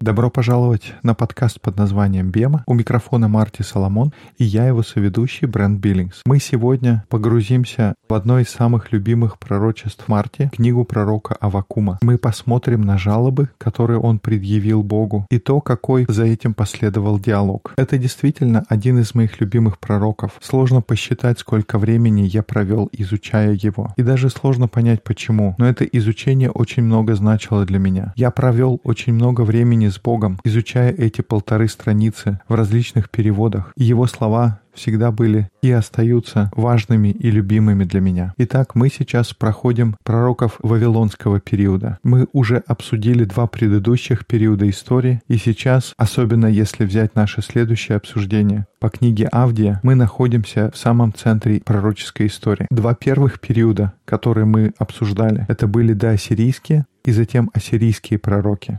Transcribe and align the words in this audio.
Добро 0.00 0.30
пожаловать 0.30 0.92
на 1.02 1.14
подкаст 1.14 1.60
под 1.60 1.76
названием 1.76 2.30
«Бема». 2.30 2.62
У 2.66 2.74
микрофона 2.74 3.28
Марти 3.28 3.62
Соломон 3.62 4.12
и 4.38 4.44
я 4.44 4.66
его 4.66 4.82
соведущий 4.82 5.46
Брент 5.46 5.80
Биллингс. 5.80 6.22
Мы 6.26 6.38
сегодня 6.38 7.04
погрузимся 7.08 7.94
в 8.08 8.14
одно 8.14 8.38
из 8.38 8.48
самых 8.48 8.92
любимых 8.92 9.38
пророчеств 9.38 10.06
Марти, 10.08 10.50
книгу 10.52 10.84
пророка 10.84 11.36
Авакума. 11.40 11.98
Мы 12.02 12.18
посмотрим 12.18 12.82
на 12.82 12.98
жалобы, 12.98 13.48
которые 13.58 13.98
он 13.98 14.18
предъявил 14.18 14.82
Богу, 14.82 15.26
и 15.30 15.38
то, 15.38 15.60
какой 15.60 16.04
за 16.08 16.24
этим 16.24 16.54
последовал 16.54 17.18
диалог. 17.18 17.72
Это 17.76 17.98
действительно 17.98 18.64
один 18.68 18.98
из 18.98 19.14
моих 19.14 19.40
любимых 19.40 19.78
пророков. 19.78 20.32
Сложно 20.40 20.82
посчитать, 20.82 21.38
сколько 21.38 21.78
времени 21.78 22.22
я 22.22 22.42
провел, 22.42 22.88
изучая 22.92 23.58
его. 23.60 23.92
И 23.96 24.02
даже 24.02 24.30
сложно 24.30 24.68
понять, 24.68 25.02
почему. 25.02 25.54
Но 25.58 25.66
это 25.66 25.84
изучение 25.84 26.50
очень 26.50 26.82
много 26.82 27.14
значило 27.14 27.64
для 27.64 27.78
меня. 27.78 28.12
Я 28.16 28.30
провел 28.30 28.80
очень 28.84 29.14
много 29.14 29.31
времени 29.40 29.88
с 29.88 29.98
Богом, 29.98 30.38
изучая 30.44 30.92
эти 30.92 31.22
полторы 31.22 31.68
страницы 31.68 32.40
в 32.48 32.54
различных 32.54 33.08
переводах. 33.08 33.72
И 33.76 33.84
его 33.84 34.06
слова 34.06 34.60
всегда 34.74 35.10
были 35.10 35.48
и 35.62 35.70
остаются 35.70 36.50
важными 36.56 37.08
и 37.08 37.30
любимыми 37.30 37.84
для 37.84 38.00
меня. 38.00 38.34
Итак, 38.38 38.74
мы 38.74 38.88
сейчас 38.88 39.32
проходим 39.34 39.96
пророков 40.04 40.56
Вавилонского 40.62 41.40
периода. 41.40 41.98
Мы 42.02 42.26
уже 42.32 42.62
обсудили 42.66 43.24
два 43.24 43.46
предыдущих 43.46 44.26
периода 44.26 44.68
истории, 44.68 45.20
и 45.28 45.36
сейчас, 45.36 45.92
особенно 45.96 46.46
если 46.46 46.84
взять 46.84 47.14
наше 47.14 47.42
следующее 47.42 47.96
обсуждение 47.96 48.66
по 48.80 48.88
книге 48.88 49.26
Авдия, 49.26 49.80
мы 49.82 49.94
находимся 49.94 50.70
в 50.72 50.76
самом 50.76 51.12
центре 51.12 51.60
пророческой 51.64 52.26
истории. 52.26 52.66
Два 52.70 52.94
первых 52.94 53.40
периода, 53.40 53.92
которые 54.04 54.44
мы 54.44 54.72
обсуждали, 54.78 55.44
это 55.48 55.66
были 55.66 55.92
доассирийские 55.92 56.86
и 57.04 57.12
затем 57.12 57.50
ассирийские 57.54 58.18
пророки. 58.18 58.78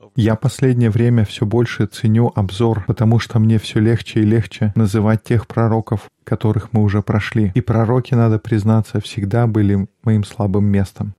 Я 0.14 0.36
последнее 0.36 0.90
время 0.90 1.24
все 1.24 1.44
больше 1.44 1.86
ценю 1.86 2.32
обзор, 2.34 2.84
потому 2.86 3.18
что 3.18 3.38
мне 3.38 3.58
все 3.58 3.80
легче 3.80 4.20
и 4.20 4.24
легче 4.24 4.72
называть 4.76 5.24
тех 5.24 5.46
пророков, 5.46 6.08
которых 6.24 6.72
мы 6.72 6.82
уже 6.82 7.02
прошли. 7.02 7.50
И 7.54 7.60
пророки, 7.60 8.14
надо 8.14 8.38
признаться, 8.38 9.00
всегда 9.00 9.46
были 9.46 9.88
моим 10.02 10.24
слабым 10.24 10.66
местом. 10.66 11.14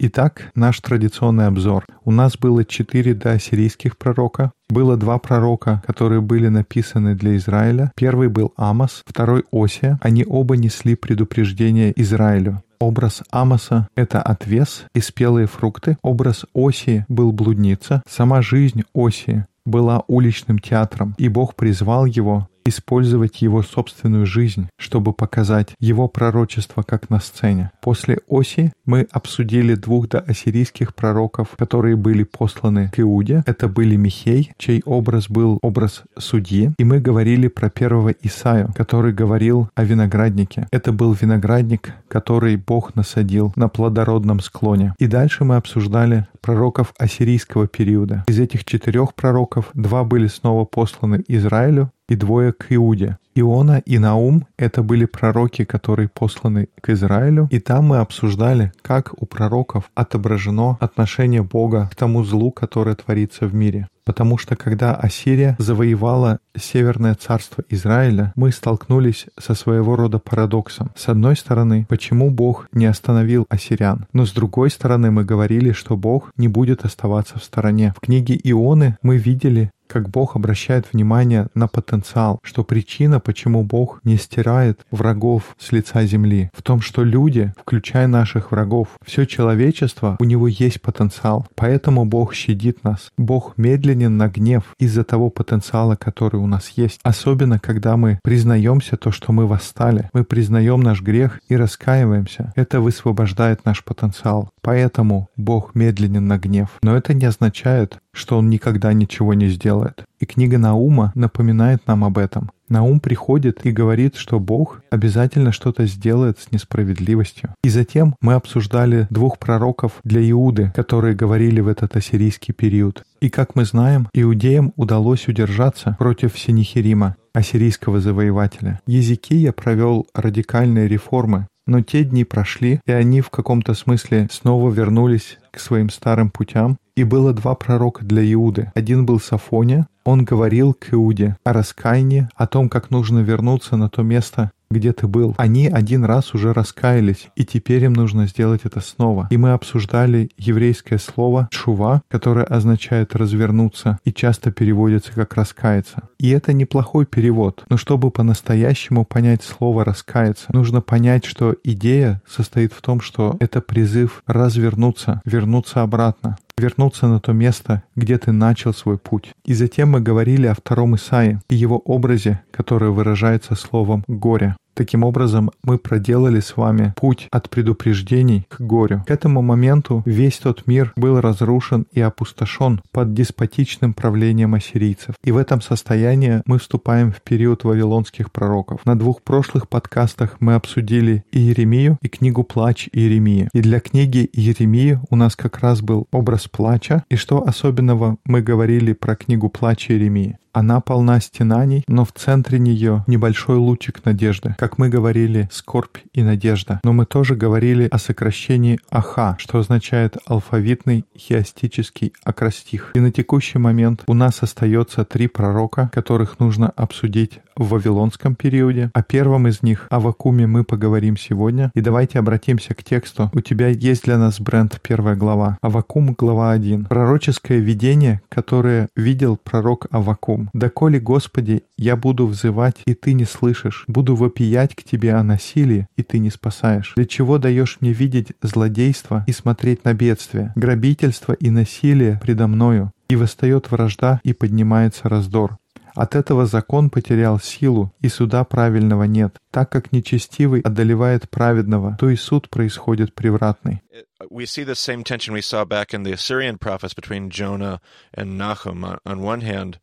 Итак, 0.00 0.52
наш 0.54 0.80
традиционный 0.80 1.48
обзор. 1.48 1.84
У 2.04 2.12
нас 2.12 2.38
было 2.38 2.64
четыре 2.64 3.14
доассирийских 3.14 3.98
пророка, 3.98 4.52
было 4.68 4.96
два 4.96 5.18
пророка, 5.18 5.82
которые 5.84 6.20
были 6.20 6.46
написаны 6.46 7.16
для 7.16 7.36
Израиля. 7.36 7.90
Первый 7.96 8.28
был 8.28 8.52
Амос, 8.56 9.02
второй 9.04 9.42
Осия. 9.50 9.98
Они 10.00 10.24
оба 10.24 10.56
несли 10.56 10.94
предупреждение 10.94 11.92
Израилю. 12.00 12.62
Образ 12.78 13.24
Амоса— 13.32 13.88
это 13.96 14.22
отвес 14.22 14.84
и 14.94 15.00
спелые 15.00 15.48
фрукты. 15.48 15.96
Образ 16.02 16.44
Осии 16.54 17.04
был 17.08 17.32
блудница. 17.32 18.04
Сама 18.08 18.40
жизнь 18.40 18.84
Осии 18.94 19.46
была 19.64 20.04
уличным 20.06 20.60
театром, 20.60 21.16
и 21.18 21.28
Бог 21.28 21.56
призвал 21.56 22.06
его 22.06 22.48
использовать 22.68 23.42
его 23.42 23.62
собственную 23.62 24.26
жизнь, 24.26 24.68
чтобы 24.78 25.12
показать 25.12 25.74
его 25.80 26.08
пророчество 26.08 26.82
как 26.82 27.10
на 27.10 27.20
сцене. 27.20 27.70
После 27.80 28.18
Оси 28.28 28.72
мы 28.84 29.06
обсудили 29.10 29.74
двух 29.74 30.08
доассирийских 30.08 30.94
пророков, 30.94 31.54
которые 31.58 31.96
были 31.96 32.22
посланы 32.24 32.90
к 32.92 33.00
Иуде. 33.00 33.42
Это 33.46 33.68
были 33.68 33.96
Михей, 33.96 34.52
чей 34.58 34.82
образ 34.84 35.28
был 35.28 35.58
образ 35.62 36.02
судьи, 36.18 36.72
и 36.78 36.84
мы 36.84 37.00
говорили 37.00 37.48
про 37.48 37.70
первого 37.70 38.10
Исаю, 38.22 38.72
который 38.74 39.12
говорил 39.12 39.68
о 39.74 39.84
винограднике. 39.84 40.66
Это 40.70 40.92
был 40.92 41.12
виноградник, 41.12 41.92
который 42.08 42.56
Бог 42.56 42.94
насадил 42.94 43.52
на 43.56 43.68
плодородном 43.68 44.40
склоне. 44.40 44.94
И 44.98 45.06
дальше 45.06 45.44
мы 45.44 45.56
обсуждали 45.56 46.26
пророков 46.40 46.92
ассирийского 46.98 47.66
периода. 47.66 48.24
Из 48.28 48.38
этих 48.38 48.64
четырех 48.64 49.14
пророков 49.14 49.70
два 49.74 50.04
были 50.04 50.26
снова 50.28 50.64
посланы 50.64 51.24
Израилю, 51.28 51.90
и 52.08 52.16
двое 52.16 52.52
к 52.52 52.66
Иуде. 52.70 53.18
Иона 53.34 53.82
и 53.86 53.98
Наум— 53.98 54.46
это 54.56 54.82
были 54.82 55.04
пророки, 55.04 55.64
которые 55.64 56.08
посланы 56.08 56.68
к 56.80 56.90
Израилю, 56.90 57.46
и 57.52 57.60
там 57.60 57.86
мы 57.86 57.98
обсуждали, 57.98 58.72
как 58.82 59.12
у 59.16 59.26
пророков 59.26 59.90
отображено 59.94 60.76
отношение 60.80 61.42
Бога 61.42 61.88
к 61.92 61.94
тому 61.94 62.24
злу, 62.24 62.50
которое 62.50 62.96
творится 62.96 63.46
в 63.46 63.54
мире. 63.54 63.86
Потому 64.04 64.38
что 64.38 64.56
когда 64.56 64.94
Ассирия 64.94 65.54
завоевала 65.58 66.38
северное 66.56 67.14
царство 67.14 67.62
Израиля, 67.68 68.32
мы 68.36 68.52
столкнулись 68.52 69.26
со 69.38 69.52
своего 69.52 69.96
рода 69.96 70.18
парадоксом. 70.18 70.90
С 70.96 71.08
одной 71.08 71.36
стороны, 71.36 71.84
почему 71.90 72.30
Бог 72.30 72.68
не 72.72 72.86
остановил 72.86 73.46
ассирян? 73.50 74.06
Но 74.14 74.24
с 74.24 74.32
другой 74.32 74.70
стороны, 74.70 75.10
мы 75.10 75.24
говорили, 75.24 75.72
что 75.72 75.94
Бог 75.98 76.32
не 76.38 76.48
будет 76.48 76.86
оставаться 76.86 77.38
в 77.38 77.44
стороне. 77.44 77.92
В 77.98 78.00
книге 78.00 78.40
Ионы 78.42 78.96
мы 79.02 79.18
видели, 79.18 79.70
как 79.88 80.08
Бог 80.08 80.36
обращает 80.36 80.86
внимание 80.92 81.48
на 81.54 81.66
потенциал, 81.66 82.38
что 82.42 82.62
причина, 82.62 83.18
почему 83.18 83.64
Бог 83.64 84.00
не 84.04 84.16
стирает 84.16 84.80
врагов 84.90 85.56
с 85.58 85.72
лица 85.72 86.04
земли, 86.04 86.50
в 86.54 86.62
том, 86.62 86.80
что 86.80 87.02
люди, 87.02 87.52
включая 87.60 88.06
наших 88.06 88.52
врагов, 88.52 88.88
все 89.04 89.26
человечество, 89.26 90.16
у 90.20 90.24
него 90.24 90.46
есть 90.46 90.80
потенциал. 90.82 91.46
Поэтому 91.54 92.04
Бог 92.04 92.34
щадит 92.34 92.84
нас. 92.84 93.10
Бог 93.16 93.54
медленен 93.56 94.16
на 94.16 94.28
гнев 94.28 94.62
из-за 94.78 95.04
того 95.04 95.30
потенциала, 95.30 95.96
который 95.96 96.36
у 96.36 96.46
нас 96.46 96.70
есть. 96.76 97.00
Особенно, 97.02 97.58
когда 97.58 97.96
мы 97.96 98.20
признаемся 98.22 98.96
то, 98.96 99.10
что 99.10 99.32
мы 99.32 99.46
восстали. 99.46 100.10
Мы 100.12 100.24
признаем 100.24 100.80
наш 100.80 101.02
грех 101.02 101.40
и 101.48 101.56
раскаиваемся. 101.56 102.52
Это 102.56 102.80
высвобождает 102.80 103.64
наш 103.64 103.82
потенциал. 103.82 104.50
Поэтому 104.60 105.28
Бог 105.36 105.74
медленен 105.74 106.26
на 106.26 106.38
гнев. 106.38 106.68
Но 106.82 106.96
это 106.96 107.14
не 107.14 107.24
означает, 107.24 107.98
что 108.18 108.36
он 108.36 108.50
никогда 108.50 108.92
ничего 108.92 109.32
не 109.34 109.48
сделает. 109.48 110.04
И 110.20 110.26
книга 110.26 110.58
Наума 110.58 111.12
напоминает 111.14 111.86
нам 111.86 112.04
об 112.04 112.18
этом. 112.18 112.50
Наум 112.68 113.00
приходит 113.00 113.64
и 113.64 113.70
говорит, 113.70 114.16
что 114.16 114.40
Бог 114.40 114.82
обязательно 114.90 115.52
что-то 115.52 115.86
сделает 115.86 116.38
с 116.38 116.52
несправедливостью. 116.52 117.54
И 117.64 117.68
затем 117.70 118.14
мы 118.20 118.34
обсуждали 118.34 119.06
двух 119.08 119.38
пророков 119.38 120.00
для 120.04 120.28
Иуды, 120.30 120.72
которые 120.74 121.14
говорили 121.14 121.60
в 121.60 121.68
этот 121.68 121.96
ассирийский 121.96 122.52
период. 122.52 123.04
И 123.20 123.30
как 123.30 123.54
мы 123.54 123.64
знаем, 123.64 124.08
иудеям 124.12 124.72
удалось 124.76 125.28
удержаться 125.28 125.96
против 125.98 126.38
Синихирима, 126.38 127.16
ассирийского 127.32 128.00
завоевателя. 128.00 128.80
Езекия 128.86 129.52
провел 129.52 130.06
радикальные 130.14 130.88
реформы, 130.88 131.46
но 131.66 131.80
те 131.82 132.04
дни 132.04 132.24
прошли, 132.24 132.80
и 132.86 132.92
они 132.92 133.20
в 133.20 133.30
каком-то 133.30 133.74
смысле 133.74 134.28
снова 134.30 134.70
вернулись 134.70 135.38
к 135.50 135.58
своим 135.58 135.90
старым 135.90 136.30
путям. 136.30 136.78
И 136.96 137.04
было 137.04 137.32
два 137.32 137.54
пророка 137.54 138.04
для 138.04 138.32
Иуды. 138.32 138.72
Один 138.74 139.06
был 139.06 139.20
Сафония, 139.20 139.86
он 140.04 140.24
говорил 140.24 140.74
к 140.74 140.94
Иуде 140.94 141.36
о 141.44 141.52
раскаянии, 141.52 142.28
о 142.34 142.46
том, 142.46 142.68
как 142.68 142.90
нужно 142.90 143.18
вернуться 143.18 143.76
на 143.76 143.88
то 143.88 144.02
место, 144.02 144.50
где 144.70 144.92
ты 144.92 145.06
был. 145.06 145.34
Они 145.38 145.68
один 145.68 146.04
раз 146.04 146.34
уже 146.34 146.52
раскаялись, 146.52 147.28
и 147.36 147.44
теперь 147.44 147.84
им 147.84 147.92
нужно 147.92 148.26
сделать 148.26 148.62
это 148.64 148.80
снова. 148.80 149.28
И 149.30 149.36
мы 149.36 149.52
обсуждали 149.52 150.30
еврейское 150.36 150.98
слово 150.98 151.48
«шува», 151.50 152.02
которое 152.08 152.44
означает 152.44 153.16
«развернуться» 153.16 153.98
и 154.04 154.12
часто 154.12 154.50
переводится 154.50 155.12
как 155.12 155.34
«раскаяться». 155.34 156.08
И 156.18 156.30
это 156.30 156.52
неплохой 156.52 157.06
перевод, 157.06 157.64
но 157.70 157.76
чтобы 157.76 158.10
по-настоящему 158.10 159.04
понять 159.04 159.42
слово 159.42 159.84
«раскаяться», 159.84 160.46
нужно 160.52 160.80
понять, 160.80 161.24
что 161.24 161.54
идея 161.64 162.22
состоит 162.26 162.72
в 162.72 162.80
том, 162.82 163.00
что 163.00 163.36
это 163.40 163.60
призыв 163.60 164.22
развернуться, 164.26 165.22
вернуться 165.24 165.47
обратно 165.82 166.36
вернуться 166.58 167.06
на 167.06 167.20
то 167.20 167.32
место, 167.32 167.82
где 167.94 168.18
ты 168.18 168.32
начал 168.32 168.74
свой 168.74 168.98
путь. 168.98 169.32
И 169.44 169.54
затем 169.54 169.90
мы 169.90 170.00
говорили 170.00 170.46
о 170.46 170.54
втором 170.54 170.96
Исаии 170.96 171.40
и 171.48 171.54
его 171.54 171.78
образе, 171.78 172.42
который 172.50 172.90
выражается 172.90 173.54
словом 173.54 174.04
«горе». 174.08 174.56
Таким 174.78 175.02
образом, 175.02 175.50
мы 175.64 175.76
проделали 175.76 176.38
с 176.38 176.56
вами 176.56 176.94
путь 176.94 177.26
от 177.32 177.50
предупреждений 177.50 178.46
к 178.48 178.60
горю. 178.60 179.02
К 179.08 179.10
этому 179.10 179.42
моменту 179.42 180.04
весь 180.06 180.38
тот 180.38 180.68
мир 180.68 180.92
был 180.94 181.20
разрушен 181.20 181.88
и 181.90 182.00
опустошен 182.00 182.80
под 182.92 183.12
деспотичным 183.12 183.92
правлением 183.92 184.54
ассирийцев. 184.54 185.16
И 185.24 185.32
в 185.32 185.36
этом 185.36 185.62
состоянии 185.62 186.42
мы 186.46 186.60
вступаем 186.60 187.10
в 187.10 187.22
период 187.22 187.64
вавилонских 187.64 188.30
пророков. 188.30 188.86
На 188.86 188.96
двух 188.96 189.22
прошлых 189.22 189.68
подкастах 189.68 190.36
мы 190.38 190.54
обсудили 190.54 191.24
Иеремию 191.32 191.98
и 192.00 192.06
книгу 192.06 192.44
«Плач 192.44 192.88
Иеремии». 192.92 193.48
И 193.52 193.60
для 193.60 193.80
книги 193.80 194.30
Иеремии 194.32 195.00
у 195.10 195.16
нас 195.16 195.34
как 195.34 195.58
раз 195.58 195.82
был 195.82 196.06
образ 196.12 196.46
плача. 196.46 197.02
И 197.10 197.16
что 197.16 197.44
особенного 197.44 198.18
мы 198.24 198.42
говорили 198.42 198.92
про 198.92 199.16
книгу 199.16 199.48
«Плач 199.48 199.90
Иеремии»? 199.90 200.38
Она 200.52 200.80
полна 200.80 201.20
стенаний, 201.20 201.84
но 201.88 202.04
в 202.04 202.12
центре 202.12 202.58
нее 202.58 203.04
небольшой 203.06 203.56
лучик 203.56 204.04
надежды. 204.04 204.54
Как 204.58 204.78
мы 204.78 204.88
говорили, 204.88 205.48
скорбь 205.52 205.98
и 206.12 206.22
надежда. 206.22 206.80
Но 206.84 206.92
мы 206.92 207.06
тоже 207.06 207.36
говорили 207.36 207.88
о 207.90 207.98
сокращении 207.98 208.80
АХА, 208.90 209.36
что 209.38 209.58
означает 209.58 210.16
алфавитный 210.26 211.04
хиастический 211.16 212.12
акростих. 212.24 212.92
И 212.94 213.00
на 213.00 213.12
текущий 213.12 213.58
момент 213.58 214.04
у 214.06 214.14
нас 214.14 214.42
остается 214.42 215.04
три 215.04 215.28
пророка, 215.28 215.90
которых 215.92 216.38
нужно 216.38 216.70
обсудить 216.70 217.40
в 217.58 217.70
Вавилонском 217.70 218.34
периоде. 218.34 218.90
О 218.94 219.02
первом 219.02 219.48
из 219.48 219.62
них, 219.62 219.86
о 219.90 220.00
Вакуме, 220.00 220.46
мы 220.46 220.64
поговорим 220.64 221.16
сегодня. 221.16 221.70
И 221.74 221.80
давайте 221.80 222.18
обратимся 222.18 222.74
к 222.74 222.84
тексту. 222.84 223.30
У 223.34 223.40
тебя 223.40 223.68
есть 223.68 224.04
для 224.04 224.16
нас 224.16 224.40
бренд 224.40 224.80
первая 224.80 225.16
глава. 225.16 225.58
Авакум, 225.60 226.14
глава 226.16 226.52
1. 226.52 226.86
Пророческое 226.86 227.58
видение, 227.58 228.20
которое 228.28 228.88
видел 228.94 229.36
пророк 229.36 229.86
Авакум. 229.90 230.37
«Доколе, 230.52 231.00
Господи, 231.00 231.62
я 231.76 231.96
буду 231.96 232.26
взывать, 232.26 232.76
и 232.86 232.94
Ты 232.94 233.12
не 233.12 233.24
слышишь, 233.24 233.84
буду 233.86 234.14
вопиять 234.14 234.74
к 234.74 234.82
Тебе 234.82 235.14
о 235.14 235.22
насилии, 235.22 235.86
и 235.96 236.02
Ты 236.02 236.18
не 236.18 236.30
спасаешь. 236.30 236.92
Для 236.96 237.06
чего 237.06 237.38
даешь 237.38 237.78
мне 237.80 237.92
видеть 237.92 238.32
злодейство 238.42 239.24
и 239.26 239.32
смотреть 239.32 239.84
на 239.84 239.94
бедствие, 239.94 240.52
грабительство 240.54 241.32
и 241.32 241.50
насилие 241.50 242.18
предо 242.22 242.46
мною? 242.46 242.92
И 243.08 243.16
восстает 243.16 243.70
вражда, 243.70 244.20
и 244.22 244.32
поднимается 244.32 245.08
раздор. 245.08 245.58
От 245.98 246.14
этого 246.14 246.46
закон 246.46 246.90
потерял 246.90 247.40
силу, 247.40 247.92
и 248.00 248.08
суда 248.08 248.44
правильного 248.44 249.02
нет. 249.02 249.36
Так 249.50 249.70
как 249.70 249.90
нечестивый 249.90 250.60
одолевает 250.60 251.28
праведного, 251.28 251.96
то 251.98 252.08
и 252.08 252.14
суд 252.14 252.48
происходит 252.50 253.16
превратный. 253.16 253.82
We 254.30 254.44
see 254.44 254.64
the 254.64 254.74
same 254.74 255.02
tension 255.02 255.34
we 255.34 255.40
saw 255.40 255.64
back 255.64 255.92
in 255.92 256.04
the 256.04 256.12
Assyrian 256.12 256.58
prophets 256.58 256.94
between 256.94 257.30
Jonah 257.30 257.80
and 258.16 258.36
Nahum. 258.36 258.98
On 259.04 259.22
one 259.22 259.40
hand, 259.40 259.78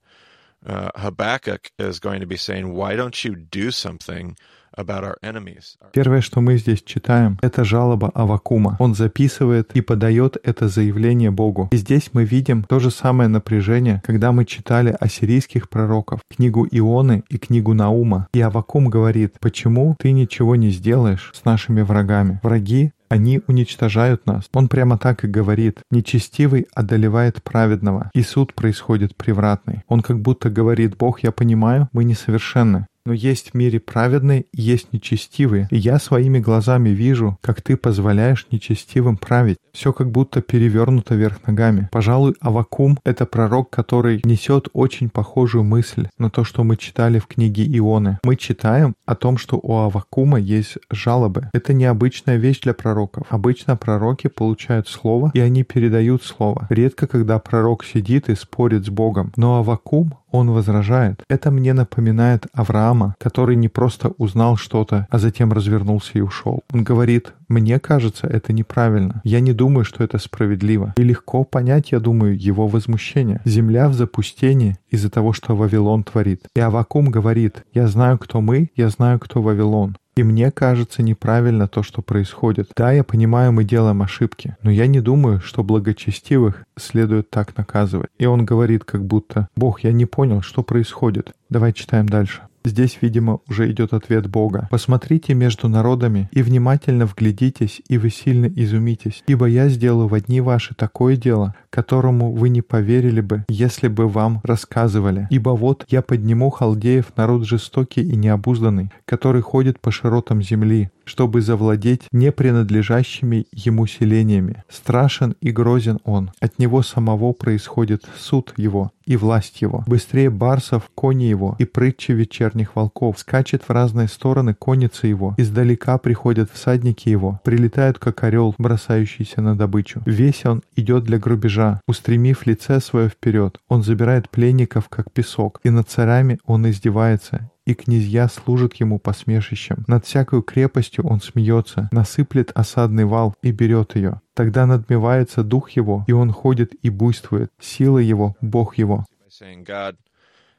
Первое, 5.94 6.22
что 6.22 6.42
мы 6.42 6.58
здесь 6.58 6.84
читаем, 6.84 7.40
это 7.42 7.64
жалоба 7.64 8.10
Авакума. 8.14 8.76
Он 8.80 8.94
записывает 8.94 9.72
и 9.74 9.82
подает 9.82 10.38
это 10.44 10.68
заявление 10.68 11.32
Богу. 11.32 11.70
И 11.72 11.78
здесь 11.78 12.10
мы 12.14 12.26
видим 12.26 12.64
то 12.64 12.80
же 12.80 12.92
самое 12.92 13.30
напряжение, 13.30 14.02
когда 14.06 14.32
мы 14.32 14.46
читали 14.46 14.96
о 15.00 15.08
сирийских 15.08 15.70
пророков, 15.70 16.20
книгу 16.30 16.68
Ионы 16.70 17.24
и 17.30 17.38
книгу 17.38 17.74
Наума. 17.74 18.28
И 18.34 18.42
Авакум 18.42 18.90
говорит, 18.90 19.40
почему 19.40 19.96
ты 19.98 20.12
ничего 20.12 20.56
не 20.56 20.72
сделаешь 20.72 21.32
с 21.34 21.46
нашими 21.46 21.82
врагами? 21.82 22.40
Враги 22.44 22.92
они 23.10 23.42
уничтожают 23.48 24.26
нас. 24.26 24.50
Он 24.54 24.68
прямо 24.68 24.98
так 24.98 25.24
и 25.24 25.28
говорит. 25.28 25.80
Нечестивый 25.92 26.68
одолевает 26.74 27.44
праведного, 27.44 28.10
и 28.14 28.22
суд 28.22 28.54
происходит 28.54 29.16
превратный. 29.16 29.84
Он 29.88 30.02
как 30.02 30.20
будто 30.20 30.50
говорит, 30.50 30.98
Бог, 30.98 31.22
я 31.22 31.32
понимаю, 31.32 31.90
мы 31.92 32.04
несовершенны. 32.04 32.88
Но 33.06 33.14
есть 33.14 33.52
в 33.52 33.54
мире 33.54 33.80
праведные 33.80 34.46
и 34.52 34.62
есть 34.62 34.92
нечестивые. 34.92 35.68
И 35.72 35.78
я 35.78 36.00
своими 36.00 36.40
глазами 36.40 36.90
вижу, 36.90 37.38
как 37.42 37.62
ты 37.62 37.78
позволяешь 37.78 38.48
нечестивым 38.52 39.18
править. 39.18 39.58
Все 39.74 39.94
как 39.94 40.10
будто 40.10 40.42
перевернуто 40.42 41.16
вверх 41.16 41.46
ногами. 41.46 41.90
Пожалуй, 41.92 42.36
Авакум— 42.40 42.98
это 43.04 43.26
пророк, 43.26 43.70
который 43.70 44.22
несет 44.24 44.70
очень 44.74 45.10
похожую 45.10 45.64
мысль 45.64 46.08
на 46.18 46.30
то, 46.30 46.44
что 46.44 46.64
мы 46.64 46.78
читали 46.78 47.20
в 47.20 47.28
книге 47.28 47.66
Ионы. 47.78 48.20
Мы 48.24 48.38
читаем 48.38 48.96
о 49.06 49.16
том, 49.16 49.38
что 49.38 49.60
у 49.62 49.74
Авакума 49.78 50.40
есть 50.40 50.78
жалобы. 50.90 51.50
Это 51.54 51.74
необычная 51.74 52.38
вещь 52.38 52.62
для 52.62 52.74
пророков. 52.74 53.28
Обычно 53.30 53.76
пророки 53.76 54.28
получают 54.28 54.88
слово, 54.88 55.32
и 55.34 55.40
они 55.40 55.64
передают 55.64 56.24
слово. 56.24 56.68
Редко, 56.70 57.06
когда 57.06 57.38
пророк 57.40 57.84
сидит 57.84 58.30
и 58.30 58.36
спорит 58.36 58.86
с 58.86 58.90
Богом. 58.90 59.32
Но 59.36 59.60
Авакум, 59.60 60.16
он 60.36 60.52
возражает. 60.52 61.24
Это 61.30 61.52
мне 61.52 61.74
напоминает 61.74 62.48
Авраама, 62.54 63.16
который 63.20 63.56
не 63.56 63.70
просто 63.70 64.10
узнал 64.18 64.58
что-то, 64.58 65.08
а 65.10 65.20
затем 65.20 65.54
развернулся 65.54 66.12
и 66.16 66.22
ушел. 66.22 66.64
Он 66.74 66.84
говорит, 66.84 67.34
мне 67.48 67.80
кажется, 67.80 68.28
это 68.28 68.54
неправильно. 68.54 69.22
Я 69.24 69.40
не 69.40 69.54
думаю, 69.54 69.86
что 69.86 70.04
это 70.04 70.18
справедливо. 70.18 70.94
И 70.98 71.04
легко 71.04 71.44
понять, 71.44 71.92
я 71.92 72.00
думаю, 72.00 72.40
его 72.40 72.68
возмущение. 72.68 73.42
Земля 73.46 73.90
в 73.90 73.94
запустении 73.94 74.78
из-за 74.90 75.10
того, 75.10 75.34
что 75.34 75.56
Вавилон 75.56 76.04
творит. 76.04 76.42
И 76.56 76.60
Авакум 76.60 77.12
говорит, 77.12 77.64
я 77.74 77.88
знаю, 77.88 78.18
кто 78.18 78.42
мы, 78.42 78.70
я 78.76 78.90
знаю, 78.90 79.20
кто 79.20 79.42
Вавилон. 79.42 79.96
И 80.18 80.24
мне 80.24 80.50
кажется 80.50 81.04
неправильно 81.04 81.68
то, 81.68 81.84
что 81.84 82.02
происходит. 82.02 82.72
Да, 82.76 82.94
я 82.94 83.04
понимаю, 83.04 83.52
мы 83.52 83.66
делаем 83.66 84.02
ошибки, 84.02 84.56
но 84.64 84.72
я 84.72 84.88
не 84.88 85.02
думаю, 85.02 85.42
что 85.42 85.62
благочестивых 85.62 86.64
следует 86.78 87.30
так 87.30 87.58
наказывать. 87.58 88.10
И 88.18 88.26
он 88.26 88.46
говорит 88.46 88.86
как 88.86 89.06
будто, 89.06 89.50
«Бог, 89.58 89.82
я 89.82 89.92
не 89.92 90.06
понял, 90.06 90.42
что 90.42 90.64
происходит». 90.64 91.34
Давай 91.50 91.74
читаем 91.74 92.08
дальше. 92.08 92.44
Здесь, 92.66 92.98
видимо, 93.02 93.40
уже 93.48 93.72
идет 93.72 93.94
ответ 93.94 94.28
Бога. 94.28 94.68
«Посмотрите 94.72 95.36
между 95.36 95.70
народами 95.70 96.28
и 96.32 96.42
внимательно 96.42 97.06
вглядитесь, 97.06 97.82
и 97.88 98.00
вы 98.00 98.10
сильно 98.10 98.48
изумитесь, 98.48 99.24
ибо 99.28 99.46
я 99.46 99.70
сделаю 99.70 100.08
в 100.08 100.14
одни 100.16 100.42
ваши 100.42 100.74
такое 100.74 101.16
дело, 101.16 101.54
которому 101.70 102.34
вы 102.34 102.50
не 102.50 102.62
поверили 102.62 103.22
бы, 103.22 103.46
если 103.50 103.88
бы 103.88 104.08
вам 104.08 104.42
рассказывали. 104.44 105.28
Ибо 105.30 105.52
вот 105.52 105.86
я 105.90 106.02
подниму 106.02 106.50
халдеев, 106.50 107.16
народ 107.16 107.46
жестокий 107.46 108.02
и 108.02 108.16
необузданный, 108.16 108.92
который 109.06 109.42
ходит 109.42 109.80
по 109.80 109.92
широтам 109.92 110.42
земли, 110.42 110.90
чтобы 111.06 111.42
завладеть 111.42 112.04
непринадлежащими 112.12 113.48
ему 113.52 113.88
селениями. 113.88 114.64
Страшен 114.70 115.36
и 115.42 115.52
грозен 115.52 116.00
он. 116.04 116.32
От 116.40 116.60
него 116.60 116.82
самого 116.82 117.34
происходит 117.34 118.04
суд 118.18 118.54
его 118.58 118.92
и 119.06 119.18
власть 119.18 119.62
его. 119.62 119.84
Быстрее 119.88 120.30
барсов 120.30 120.90
кони 120.96 121.26
его 121.26 121.56
и 121.60 121.66
прытчи 121.66 122.12
вечерних 122.12 122.76
волков. 122.76 123.20
Скачет 123.20 123.64
в 123.64 123.72
разные 123.72 124.08
стороны 124.08 124.54
конница 124.54 125.08
его. 125.08 125.36
Издалека 125.38 125.98
приходят 125.98 126.50
всадники 126.52 127.10
его. 127.10 127.40
Прилетают, 127.44 128.00
как 128.00 128.24
орел, 128.24 128.56
бросающийся 128.58 129.42
на 129.42 129.56
добычу. 129.56 130.02
Весь 130.06 130.46
он 130.46 130.64
идет 130.76 131.04
для 131.04 131.20
грубежа, 131.20 131.82
устремив 131.88 132.46
лице 132.46 132.80
свое 132.80 133.10
вперед. 133.10 133.60
Он 133.68 133.84
забирает 133.84 134.30
пленников, 134.30 134.90
как 134.90 135.12
песок, 135.12 135.60
и 135.64 135.70
над 135.70 135.90
царями 135.90 136.40
он 136.46 136.70
издевается 136.70 137.50
и 137.66 137.74
князья 137.74 138.28
служат 138.28 138.76
ему 138.76 139.00
посмешищем. 139.00 139.84
Над 139.88 140.06
всякой 140.06 140.44
крепостью 140.44 141.06
он 141.08 141.20
смеется, 141.22 141.90
насыплет 141.92 142.52
осадный 142.54 143.06
вал 143.06 143.36
и 143.42 143.52
берет 143.52 143.96
ее. 143.96 144.22
Тогда 144.34 144.66
надмевается 144.66 145.44
дух 145.44 145.72
его, 145.72 146.06
и 146.08 146.12
он 146.12 146.32
ходит 146.32 146.74
и 146.84 146.90
буйствует. 146.90 147.52
Сила 147.60 148.00
его— 148.00 148.36
Бог 148.42 148.78
его. 148.78 149.06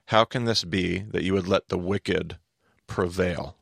How 0.09 0.25
can 0.25 0.45
this 0.45 0.63
be 0.63 1.03
that 1.11 1.25
you 1.25 1.35
would 1.35 1.49
let 1.49 1.67
the 1.69 1.79
wicked 1.79 2.37
prevail? 2.87 3.56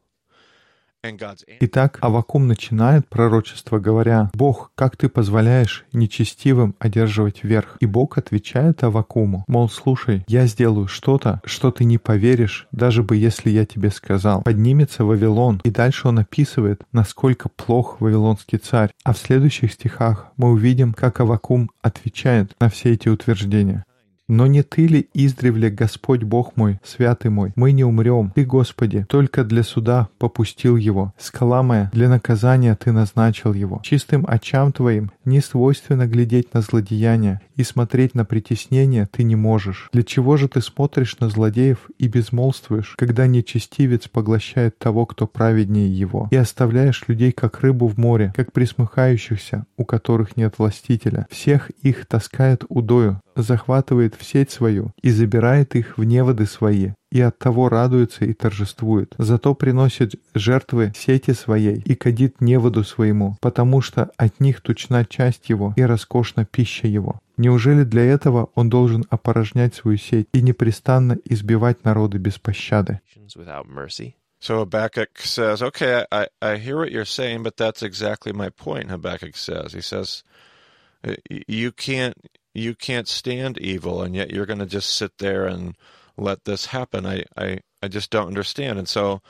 Итак, 1.61 1.99
Авакум 2.01 2.47
начинает 2.47 3.09
пророчество, 3.09 3.79
говоря, 3.79 4.31
«Бог, 4.35 4.73
как 4.75 4.97
ты 4.97 5.09
позволяешь 5.09 5.85
нечестивым 5.93 6.75
одерживать 6.79 7.45
верх?» 7.45 7.77
И 7.81 7.87
Бог 7.87 8.17
отвечает 8.17 8.83
Авакуму, 8.83 9.45
мол, 9.47 9.69
слушай, 9.69 10.25
я 10.29 10.47
сделаю 10.47 10.89
что-то, 10.89 11.41
что 11.45 11.71
ты 11.71 11.85
не 11.85 11.99
поверишь, 11.99 12.69
даже 12.73 13.03
бы 13.03 13.17
если 13.17 13.51
я 13.51 13.67
тебе 13.67 13.91
сказал. 13.91 14.43
Поднимется 14.43 15.05
Вавилон, 15.05 15.61
и 15.65 15.71
дальше 15.71 16.09
он 16.09 16.19
описывает, 16.21 16.83
насколько 16.93 17.49
плох 17.49 18.01
вавилонский 18.01 18.59
царь. 18.59 18.91
А 19.05 19.13
в 19.13 19.19
следующих 19.19 19.73
стихах 19.73 20.33
мы 20.37 20.51
увидим, 20.51 20.95
как 20.95 21.21
Авакум 21.21 21.71
отвечает 21.83 22.53
на 22.61 22.69
все 22.69 22.93
эти 22.93 23.09
утверждения. 23.09 23.85
Но 24.27 24.47
не 24.47 24.63
Ты 24.63 24.87
ли 24.87 25.09
издревле, 25.13 25.69
Господь 25.69 26.23
Бог 26.23 26.57
мой, 26.57 26.81
святый 26.83 27.31
мой? 27.31 27.53
Мы 27.57 27.73
не 27.73 27.85
умрем. 27.85 28.33
Ты, 28.35 28.47
Господи, 28.47 29.05
только 29.09 29.45
для 29.45 29.63
суда 29.63 30.09
попустил 30.19 30.77
его. 30.77 31.13
Скала 31.19 31.63
моя, 31.63 31.91
для 31.93 32.09
наказания 32.09 32.75
Ты 32.75 32.93
назначил 32.93 33.53
его. 33.53 33.81
Чистым 33.85 34.25
очам 34.27 34.73
Твоим 34.73 35.13
не 35.27 35.41
свойственно 35.41 36.07
глядеть 36.07 36.55
на 36.55 36.63
злодеяния, 36.63 37.43
и 37.57 37.63
смотреть 37.63 38.15
на 38.15 38.25
притеснение 38.25 39.07
Ты 39.11 39.25
не 39.25 39.37
можешь. 39.37 39.91
Для 39.93 40.03
чего 40.03 40.37
же 40.37 40.49
Ты 40.49 40.61
смотришь 40.61 41.19
на 41.21 41.29
злодеев 41.29 41.91
и 41.99 42.09
безмолвствуешь, 42.09 42.95
когда 42.97 43.27
нечестивец 43.27 44.09
поглощает 44.09 44.79
того, 44.79 45.07
кто 45.07 45.27
праведнее 45.27 45.93
его, 45.93 46.29
и 46.31 46.37
оставляешь 46.37 47.05
людей 47.09 47.33
как 47.33 47.61
рыбу 47.61 47.89
в 47.89 47.99
море, 47.99 48.33
как 48.35 48.53
присмыхающихся, 48.53 49.67
у 49.77 49.85
которых 49.85 50.37
нет 50.37 50.55
властителя? 50.59 51.27
Всех 51.31 51.71
их 51.83 52.07
таскает 52.07 52.65
удою, 52.69 53.21
захватывает 53.37 54.15
в 54.15 54.25
сеть 54.25 54.51
свою 54.51 54.93
и 55.03 55.11
забирает 55.11 55.75
их 55.75 55.99
в 55.99 56.05
неводы 56.05 56.47
свои, 56.47 56.91
и 57.11 57.21
от 57.21 57.39
того 57.39 57.69
радуется 57.69 58.25
и 58.25 58.33
торжествует. 58.33 59.15
Зато 59.19 59.55
приносит 59.55 60.15
жертвы 60.35 60.93
сети 60.97 61.33
своей 61.33 61.77
и 61.77 61.95
кадит 61.95 62.41
неводу 62.41 62.85
своему, 62.85 63.37
потому 63.41 63.81
что 63.81 64.11
от 64.17 64.41
них 64.41 64.61
тучна 64.61 65.05
часть 65.05 65.49
его 65.49 65.73
и 65.77 65.83
роскошна 65.83 66.45
пища 66.45 66.89
его. 66.89 67.21
Неужели 67.37 67.85
для 67.85 68.05
этого 68.05 68.51
он 68.55 68.69
должен 68.69 69.05
опорожнять 69.11 69.75
свою 69.75 69.99
сеть 69.99 70.29
и 70.33 70.43
непрестанно 70.43 71.19
избивать 71.25 71.85
народы 71.85 72.19
без 72.19 72.39
пощады? 72.39 73.01
So 74.41 74.61
Habakkuk 74.61 75.19
says, 75.21 75.63
okay, 75.63 76.05
I, 76.13 76.29
I 76.43 76.57
hear 76.59 76.77
what 76.77 76.93
you're 76.93 77.07
saying, 77.07 77.45
but 77.45 77.57
that's 77.57 77.83
exactly 77.83 78.35
my 78.35 78.51
point, 78.51 78.91
Habakkuk 78.91 79.39
says. 79.39 79.73
He 79.73 79.81
says, 79.81 80.23
you 81.29 81.73
can't 81.73 82.15
you 82.55 82.75
can't 82.75 83.09
stand 83.09 83.59
evil, 83.59 84.03
and 84.03 84.15
yet 84.15 84.31
you're 84.31 84.47
going 84.47 84.61
to 84.61 84.67
just 84.67 84.97
sit 84.97 85.19
there 85.19 85.47
and 85.47 85.77
let 86.17 86.45
this 86.45 86.67
happen? 86.67 87.05
I, 87.05 87.25
I, 87.37 87.61
I 87.83 87.89
just 87.89 88.11
don't 88.11 88.29
understand. 88.29 88.79
And 88.79 88.89
so 88.89 89.21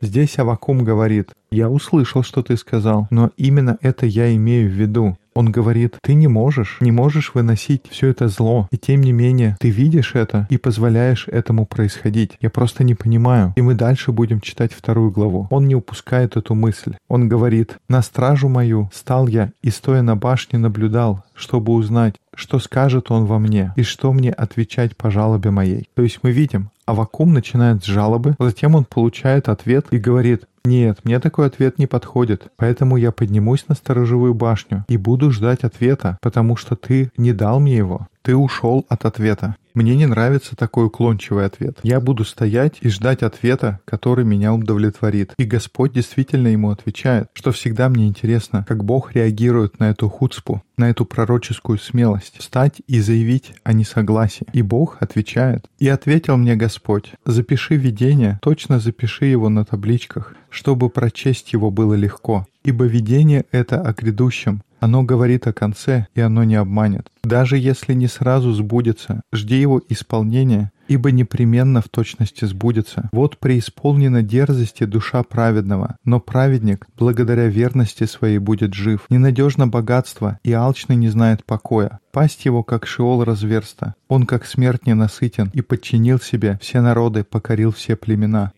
Здесь 0.00 0.38
Авакум 0.38 0.84
говорит, 0.84 1.32
«Я 1.50 1.68
услышал, 1.68 2.22
что 2.22 2.42
ты 2.42 2.56
сказал, 2.56 3.08
но 3.10 3.32
именно 3.36 3.76
это 3.82 4.06
я 4.06 4.34
имею 4.36 4.70
в 4.70 4.72
виду. 4.72 5.18
Он 5.34 5.50
говорит, 5.50 5.96
ты 6.02 6.14
не 6.14 6.28
можешь, 6.28 6.78
не 6.80 6.92
можешь 6.92 7.34
выносить 7.34 7.82
все 7.90 8.08
это 8.08 8.28
зло, 8.28 8.68
и 8.70 8.78
тем 8.78 9.00
не 9.00 9.12
менее 9.12 9.56
ты 9.60 9.70
видишь 9.70 10.14
это 10.14 10.46
и 10.50 10.58
позволяешь 10.58 11.28
этому 11.28 11.66
происходить. 11.66 12.32
Я 12.40 12.50
просто 12.50 12.84
не 12.84 12.94
понимаю. 12.94 13.52
И 13.56 13.62
мы 13.62 13.74
дальше 13.74 14.12
будем 14.12 14.40
читать 14.40 14.72
вторую 14.72 15.10
главу. 15.10 15.48
Он 15.50 15.66
не 15.66 15.74
упускает 15.74 16.36
эту 16.36 16.54
мысль. 16.54 16.94
Он 17.08 17.28
говорит, 17.28 17.76
на 17.88 18.02
стражу 18.02 18.48
мою 18.48 18.90
стал 18.92 19.26
я 19.26 19.52
и 19.62 19.70
стоя 19.70 20.02
на 20.02 20.16
башне 20.16 20.58
наблюдал, 20.58 21.24
чтобы 21.34 21.72
узнать, 21.72 22.16
что 22.34 22.58
скажет 22.58 23.10
он 23.10 23.26
во 23.26 23.38
мне 23.38 23.72
и 23.76 23.82
что 23.82 24.12
мне 24.12 24.30
отвечать 24.30 24.96
по 24.96 25.10
жалобе 25.10 25.50
моей. 25.50 25.88
То 25.94 26.02
есть 26.02 26.20
мы 26.22 26.30
видим, 26.30 26.70
Авакум 26.86 27.32
начинает 27.32 27.84
с 27.84 27.86
жалобы, 27.86 28.34
затем 28.38 28.74
он 28.74 28.84
получает 28.84 29.48
ответ 29.48 29.86
и 29.90 29.98
говорит, 29.98 30.44
«Нет, 30.64 31.00
мне 31.04 31.18
такой 31.18 31.46
ответ 31.46 31.78
не 31.78 31.86
подходит, 31.86 32.52
поэтому 32.56 32.96
я 32.96 33.10
поднимусь 33.10 33.66
на 33.68 33.74
сторожевую 33.74 34.32
башню 34.32 34.84
и 34.88 34.96
буду 34.96 35.32
ждать 35.32 35.64
ответа, 35.64 36.18
потому 36.22 36.56
что 36.56 36.76
ты 36.76 37.10
не 37.16 37.32
дал 37.32 37.58
мне 37.58 37.76
его. 37.76 38.06
Ты 38.22 38.36
ушел 38.36 38.86
от 38.88 39.04
ответа. 39.04 39.56
Мне 39.74 39.96
не 39.96 40.06
нравится 40.06 40.54
такой 40.54 40.86
уклончивый 40.86 41.46
ответ. 41.46 41.78
Я 41.82 42.00
буду 42.00 42.24
стоять 42.24 42.78
и 42.82 42.88
ждать 42.88 43.22
ответа, 43.22 43.80
который 43.84 44.24
меня 44.24 44.52
удовлетворит. 44.52 45.32
И 45.38 45.44
Господь 45.44 45.92
действительно 45.92 46.48
ему 46.48 46.70
отвечает, 46.70 47.28
что 47.32 47.52
всегда 47.52 47.88
мне 47.88 48.06
интересно, 48.06 48.64
как 48.68 48.84
Бог 48.84 49.14
реагирует 49.14 49.78
на 49.78 49.90
эту 49.90 50.08
хуцпу, 50.08 50.62
на 50.76 50.90
эту 50.90 51.06
пророческую 51.06 51.78
смелость, 51.78 52.36
встать 52.38 52.82
и 52.86 53.00
заявить 53.00 53.54
о 53.64 53.72
несогласии. 53.72 54.46
И 54.52 54.62
Бог 54.62 54.98
отвечает. 55.00 55.66
«И 55.78 55.88
ответил 55.88 56.36
мне 56.36 56.54
Господь, 56.54 57.12
запиши 57.24 57.76
видение, 57.76 58.38
точно 58.42 58.78
запиши 58.78 59.26
его 59.26 59.48
на 59.48 59.64
табличках, 59.64 60.34
чтобы 60.50 60.90
прочесть 60.90 61.52
его 61.52 61.70
было 61.70 61.94
легко, 61.94 62.46
ибо 62.62 62.84
видение 62.84 63.46
это 63.52 63.80
о 63.80 63.92
грядущем, 63.92 64.62
оно 64.82 65.04
говорит 65.04 65.46
о 65.46 65.52
конце, 65.52 66.08
и 66.16 66.20
оно 66.20 66.42
не 66.42 66.56
обманет. 66.56 67.08
Даже 67.22 67.56
если 67.56 67.94
не 67.94 68.08
сразу 68.08 68.52
сбудется, 68.52 69.22
жди 69.32 69.60
его 69.60 69.80
исполнения, 69.88 70.72
ибо 70.88 71.12
непременно 71.12 71.80
в 71.80 71.88
точности 71.88 72.46
сбудется. 72.46 73.08
Вот 73.12 73.38
преисполнена 73.38 74.22
дерзости 74.24 74.82
душа 74.82 75.22
праведного, 75.22 75.98
но 76.04 76.18
праведник, 76.18 76.88
благодаря 76.98 77.46
верности 77.46 78.06
своей, 78.06 78.38
будет 78.38 78.74
жив. 78.74 79.06
Ненадежно 79.08 79.68
богатство, 79.68 80.40
и 80.42 80.52
алчный 80.52 80.96
не 80.96 81.10
знает 81.10 81.44
покоя. 81.44 82.00
Пасть 82.10 82.44
его, 82.44 82.64
как 82.64 82.84
шиол 82.84 83.22
разверста. 83.22 83.94
Он, 84.08 84.26
как 84.26 84.44
смерть, 84.44 84.84
ненасытен, 84.84 85.52
и 85.54 85.60
подчинил 85.60 86.18
себе 86.18 86.58
все 86.60 86.80
народы, 86.80 87.22
покорил 87.22 87.70
все 87.70 87.94
племена. 87.94 88.52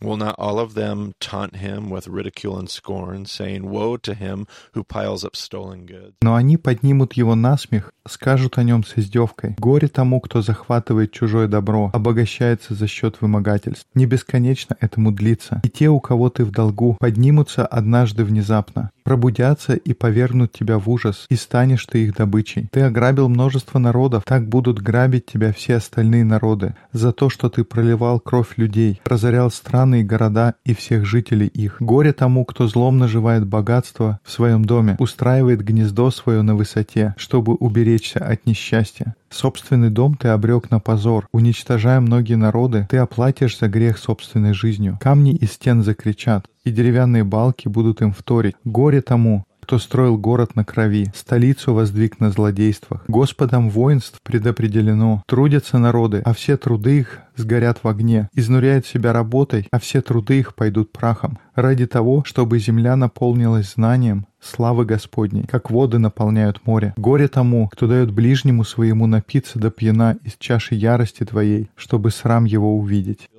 Will 0.00 0.16
not 0.16 0.34
all 0.38 0.58
of 0.58 0.74
them 0.74 1.14
taunt 1.18 1.56
him 1.56 1.88
with 1.88 2.08
ridicule 2.08 2.58
and 2.58 2.68
scorn, 2.68 3.24
saying, 3.26 3.70
Woe 3.70 3.96
to 3.98 4.14
him 4.14 4.46
who 4.72 4.84
piles 4.84 5.24
up 5.24 5.34
stolen 5.34 5.86
goods? 5.86 6.14
Но 6.20 6.34
они 6.34 6.56
поднимут 6.56 7.14
его 7.14 7.34
насмех, 7.34 7.92
скажут 8.06 8.58
о 8.58 8.64
нем 8.64 8.84
с 8.84 8.98
издевкой. 8.98 9.54
Горе 9.58 9.88
тому, 9.88 10.20
кто 10.20 10.42
захватывает 10.42 11.12
чужое 11.12 11.48
добро, 11.48 11.90
обогащается 11.94 12.74
за 12.74 12.86
счет 12.86 13.20
вымогательств. 13.20 13.86
Не 13.94 14.06
бесконечно 14.06 14.76
этому 14.80 15.12
длится. 15.12 15.60
И 15.64 15.70
те, 15.70 15.88
у 15.88 16.00
кого 16.00 16.28
ты 16.28 16.44
в 16.44 16.50
долгу, 16.50 16.96
поднимутся 17.00 17.66
однажды 17.66 18.24
внезапно 18.24 18.90
пробудятся 19.04 19.74
и 19.74 19.92
повергнут 19.92 20.52
тебя 20.52 20.78
в 20.78 20.88
ужас, 20.88 21.26
и 21.28 21.36
станешь 21.36 21.86
ты 21.86 22.04
их 22.04 22.16
добычей. 22.16 22.68
Ты 22.72 22.80
ограбил 22.80 23.28
множество 23.28 23.78
народов, 23.78 24.24
так 24.26 24.48
будут 24.48 24.80
грабить 24.80 25.26
тебя 25.26 25.52
все 25.52 25.76
остальные 25.76 26.24
народы, 26.24 26.74
за 26.92 27.12
то, 27.12 27.28
что 27.28 27.50
ты 27.50 27.64
проливал 27.64 28.18
кровь 28.18 28.56
людей, 28.56 29.00
разорял 29.04 29.50
страны 29.50 30.00
и 30.00 30.04
города 30.04 30.54
и 30.64 30.74
всех 30.74 31.04
жителей 31.04 31.46
их. 31.46 31.76
Горе 31.80 32.12
тому, 32.12 32.44
кто 32.44 32.66
злом 32.66 32.98
наживает 32.98 33.46
богатство 33.46 34.20
в 34.24 34.30
своем 34.30 34.64
доме, 34.64 34.96
устраивает 34.98 35.62
гнездо 35.62 36.10
свое 36.10 36.42
на 36.42 36.54
высоте, 36.54 37.14
чтобы 37.18 37.54
уберечься 37.54 38.20
от 38.20 38.46
несчастья. 38.46 39.14
Собственный 39.34 39.90
дом 39.90 40.14
ты 40.14 40.28
обрек 40.28 40.70
на 40.70 40.78
позор. 40.78 41.26
Уничтожая 41.32 41.98
многие 41.98 42.36
народы, 42.36 42.86
ты 42.88 42.98
оплатишь 42.98 43.58
за 43.58 43.66
грех 43.66 43.98
собственной 43.98 44.54
жизнью. 44.54 44.96
Камни 45.02 45.34
из 45.34 45.54
стен 45.54 45.82
закричат, 45.82 46.46
и 46.62 46.70
деревянные 46.70 47.24
балки 47.24 47.66
будут 47.66 48.00
им 48.00 48.12
вторить. 48.12 48.54
Горе 48.62 49.02
тому, 49.02 49.44
кто 49.64 49.78
строил 49.78 50.18
город 50.18 50.56
на 50.56 50.64
крови, 50.64 51.10
столицу 51.14 51.72
воздвиг 51.72 52.20
на 52.20 52.30
злодействах. 52.30 53.02
Господом 53.08 53.70
воинств 53.70 54.20
предопределено. 54.22 55.22
Трудятся 55.26 55.78
народы, 55.78 56.20
а 56.22 56.34
все 56.34 56.58
труды 56.58 56.98
их 56.98 57.22
сгорят 57.34 57.78
в 57.82 57.88
огне. 57.88 58.28
Изнуряют 58.34 58.84
себя 58.84 59.14
работой, 59.14 59.66
а 59.70 59.78
все 59.78 60.02
труды 60.02 60.38
их 60.40 60.54
пойдут 60.54 60.92
прахом. 60.92 61.38
Ради 61.54 61.86
того, 61.86 62.24
чтобы 62.24 62.58
земля 62.58 62.94
наполнилась 62.94 63.72
знанием, 63.72 64.26
славы 64.38 64.84
Господней, 64.84 65.44
как 65.44 65.70
воды 65.70 65.98
наполняют 65.98 66.66
море. 66.66 66.92
Горе 66.98 67.28
тому, 67.28 67.66
кто 67.68 67.86
дает 67.86 68.10
ближнему 68.10 68.64
своему 68.64 69.06
напиться 69.06 69.58
до 69.58 69.70
пьяна 69.70 70.18
из 70.24 70.36
чаши 70.38 70.74
ярости 70.74 71.24
твоей, 71.24 71.70
чтобы 71.74 72.10
срам 72.10 72.44
его 72.44 72.76
увидеть. 72.76 73.30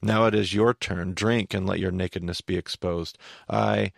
Now 0.00 0.26
it 0.26 0.34
is 0.34 0.52
your 0.52 0.74
turn. 0.74 1.14
Drink 1.14 1.54
and 1.54 1.66
let 1.66 1.78
your 1.78 1.90
nakedness 1.90 2.42
be 2.42 2.56
exposed. 2.56 3.16
I 3.48 3.92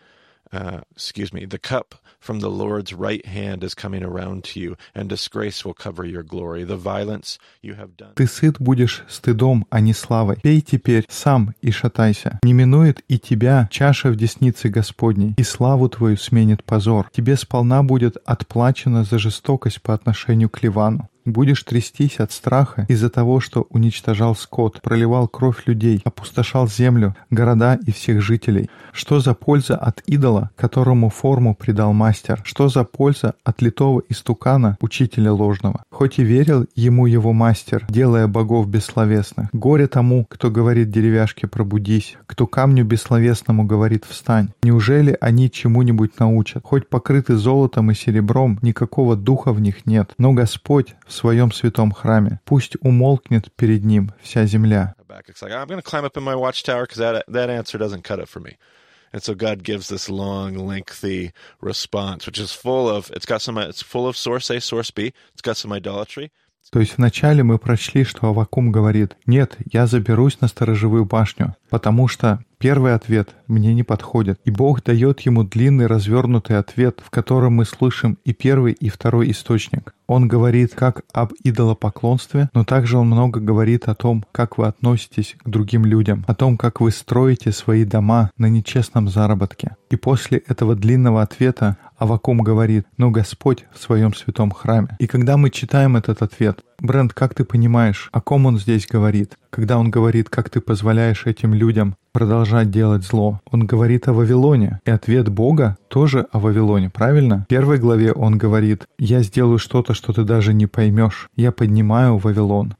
uh, 0.53 0.81
excuse 0.93 1.33
me, 1.33 1.45
the 1.45 1.59
cup 1.59 1.95
from 2.21 2.41
the 2.41 2.50
Lord's 2.50 2.93
right 2.93 3.25
hand 3.25 3.62
is 3.62 3.75
coming 3.75 4.03
around 4.03 4.45
to 4.45 4.61
you, 4.61 4.76
and 4.95 5.09
disgrace 5.09 5.65
will 5.65 5.75
cover 5.75 6.05
your 6.05 6.23
glory. 6.23 6.65
The 6.65 6.76
violence 6.76 7.38
you 7.62 7.75
have 7.75 7.97
done. 7.97 8.15
Ты 8.15 8.26
сыт 8.26 8.59
будешь 8.59 9.05
стыдом, 9.09 9.67
а 9.71 9.81
не 9.81 9.93
славой. 9.93 10.37
Пей 10.43 10.61
теперь 10.61 11.05
сам 11.09 11.55
и 11.61 11.71
шатайся. 11.71 12.38
Не 12.43 12.53
минует 12.53 13.03
и 13.09 13.19
тебя 13.19 13.69
чаша 13.71 14.11
в 14.11 14.17
деснице 14.17 14.69
Господней, 14.69 15.35
и 15.37 15.43
славу 15.43 15.88
твою 15.88 16.17
сменит 16.17 16.65
позор. 16.65 17.09
Тебе 17.12 17.37
сполна 17.37 17.83
будет 17.83 18.17
отплачено 18.25 19.05
за 19.05 19.19
жестокость 19.19 19.83
по 19.83 19.95
отношению 19.95 20.50
к 20.50 20.62
Ливану. 20.62 21.09
Будешь 21.26 21.64
трястись 21.64 22.21
от 22.21 22.30
страха 22.30 22.87
из-за 22.88 23.11
того, 23.11 23.40
что 23.40 23.66
уничтожал 23.71 24.37
скот, 24.37 24.80
проливал 24.80 25.26
кровь 25.26 25.66
людей, 25.66 26.00
опустошал 26.04 26.68
землю, 26.68 27.16
города 27.30 27.78
и 27.85 27.90
всех 27.90 28.23
жителей. 28.23 28.71
Что 28.92 29.18
за 29.18 29.35
польза 29.35 29.76
от 29.76 30.02
идола, 30.06 30.50
которому 30.54 31.11
форму 31.11 31.56
придал 31.56 31.92
мастер? 31.92 32.40
Что 32.45 32.68
за 32.68 32.85
польза 32.85 33.35
от 33.42 33.61
литого 33.61 34.02
истукана, 34.09 34.78
учителя 34.80 35.33
ложного? 35.33 35.83
Хоть 35.90 36.21
и 36.21 36.23
верил 36.23 36.66
ему 36.76 37.06
его 37.06 37.33
мастер, 37.33 37.85
делая 37.88 38.28
богов 38.28 38.68
бессловесных. 38.68 39.49
Горе 39.52 39.88
тому, 39.88 40.25
кто 40.26 40.49
говорит 40.49 40.90
деревяшке 40.90 41.49
«пробудись», 41.49 42.16
кто 42.26 42.47
камню 42.47 42.85
бессловесному 42.85 43.64
говорит 43.64 44.04
«встань». 44.04 44.50
Неужели 44.62 45.16
они 45.21 45.50
чему-нибудь 45.50 46.21
научат? 46.21 46.62
Хоть 46.64 46.88
покрыты 46.88 47.37
золотом 47.37 47.90
и 47.90 47.95
серебром, 47.95 48.61
никакого 48.62 49.16
духа 49.16 49.52
в 49.52 49.61
них 49.61 49.87
нет. 49.87 50.12
Но 50.18 50.33
Господь 50.33 50.95
в 51.04 51.12
своем 51.17 51.51
святом 51.53 51.93
храме. 51.93 52.41
Пусть 52.45 52.77
умолкнет 52.81 53.53
перед 53.57 53.85
ним 53.85 54.13
вся 54.23 54.47
земля. 54.47 54.95
And 59.13 59.23
so 59.23 59.35
God 59.35 59.63
gives 59.63 59.89
this 59.89 60.11
long, 60.11 60.59
lengthy 60.59 61.33
response, 61.63 62.27
which 62.27 62.39
is 62.39 62.53
full 62.53 62.89
of, 62.89 63.11
it's 63.13 63.25
got 63.25 63.41
some, 63.41 63.57
it's 63.57 63.81
full 63.81 64.07
of 64.07 64.17
source 64.17 64.51
A, 64.51 64.61
source 64.61 64.91
B, 64.91 65.13
it's 65.33 65.43
got 65.43 65.57
some 65.57 65.73
idolatry. 65.73 66.31
То 66.73 66.81
есть 66.81 66.97
вначале 66.97 67.45
мы 67.45 67.59
прочли, 67.59 68.03
что 68.03 68.27
Авакум 68.27 68.73
говорит, 68.73 69.17
«Нет, 69.25 69.57
я 69.73 69.87
заберусь 69.87 70.41
на 70.41 70.49
сторожевую 70.49 71.05
башню, 71.05 71.55
потому 71.71 72.09
что 72.09 72.41
Первый 72.59 72.95
ответ 72.95 73.35
мне 73.49 73.75
не 73.75 73.83
подходит, 73.83 74.41
и 74.47 74.51
Бог 74.51 74.83
дает 74.83 75.21
ему 75.21 75.45
длинный 75.45 75.87
развернутый 75.87 76.57
ответ, 76.57 77.01
в 77.05 77.11
котором 77.11 77.55
мы 77.55 77.67
слышим 77.67 78.19
и 78.25 78.33
первый, 78.33 78.73
и 78.73 78.89
второй 78.89 79.31
источник. 79.31 79.95
Он 80.07 80.27
говорит 80.27 80.75
как 80.75 81.03
об 81.13 81.33
идолопоклонстве, 81.45 82.49
но 82.55 82.65
также 82.65 82.97
он 82.97 83.09
много 83.09 83.41
говорит 83.41 83.89
о 83.89 83.95
том, 83.95 84.25
как 84.33 84.57
вы 84.57 84.67
относитесь 84.67 85.37
к 85.43 85.49
другим 85.49 85.85
людям, 85.85 86.25
о 86.27 86.35
том, 86.35 86.57
как 86.57 86.81
вы 86.81 86.93
строите 86.93 87.53
свои 87.53 87.85
дома 87.85 88.31
на 88.39 88.47
нечестном 88.47 89.09
заработке. 89.09 89.77
И 89.91 89.97
после 89.97 90.39
этого 90.39 90.75
длинного 90.75 91.23
ответа 91.23 91.77
Авакум 91.99 92.39
говорит, 92.39 92.87
но 92.97 93.11
Господь 93.11 93.65
в 93.73 93.79
своем 93.79 94.15
святом 94.15 94.51
храме. 94.51 94.97
И 94.99 95.07
когда 95.07 95.37
мы 95.37 95.51
читаем 95.51 95.97
этот 95.97 96.23
ответ, 96.23 96.61
Брент, 96.80 97.14
как 97.14 97.35
ты 97.35 97.45
понимаешь, 97.45 98.11
о 98.12 98.21
ком 98.21 98.47
он 98.47 98.59
здесь 98.59 98.87
говорит? 98.87 99.38
Когда 99.50 99.78
он 99.78 99.90
говорит, 99.90 100.28
как 100.28 100.50
ты 100.50 100.61
позволяешь 100.61 101.25
этим 101.25 101.54
людям 101.54 101.97
продолжать 102.12 102.71
делать 102.71 103.02
зло, 103.02 103.40
он 103.50 103.66
говорит 103.66 104.09
о 104.09 104.12
Вавилоне. 104.12 104.80
И 104.85 104.90
ответ 104.90 105.28
Бога 105.28 105.78
тоже 105.88 106.26
о 106.33 106.38
Вавилоне, 106.38 106.90
правильно? 106.90 107.45
В 107.45 107.49
первой 107.49 107.78
главе 107.78 108.12
он 108.12 108.37
говорит, 108.37 108.87
я 108.99 109.23
сделаю 109.23 109.59
что-то, 109.59 109.95
что 109.95 110.12
ты 110.12 110.25
даже 110.25 110.52
не 110.52 110.66
поймешь. 110.66 111.28
Я 111.35 111.50
поднимаю 111.50 112.18
Вавилон. 112.18 112.75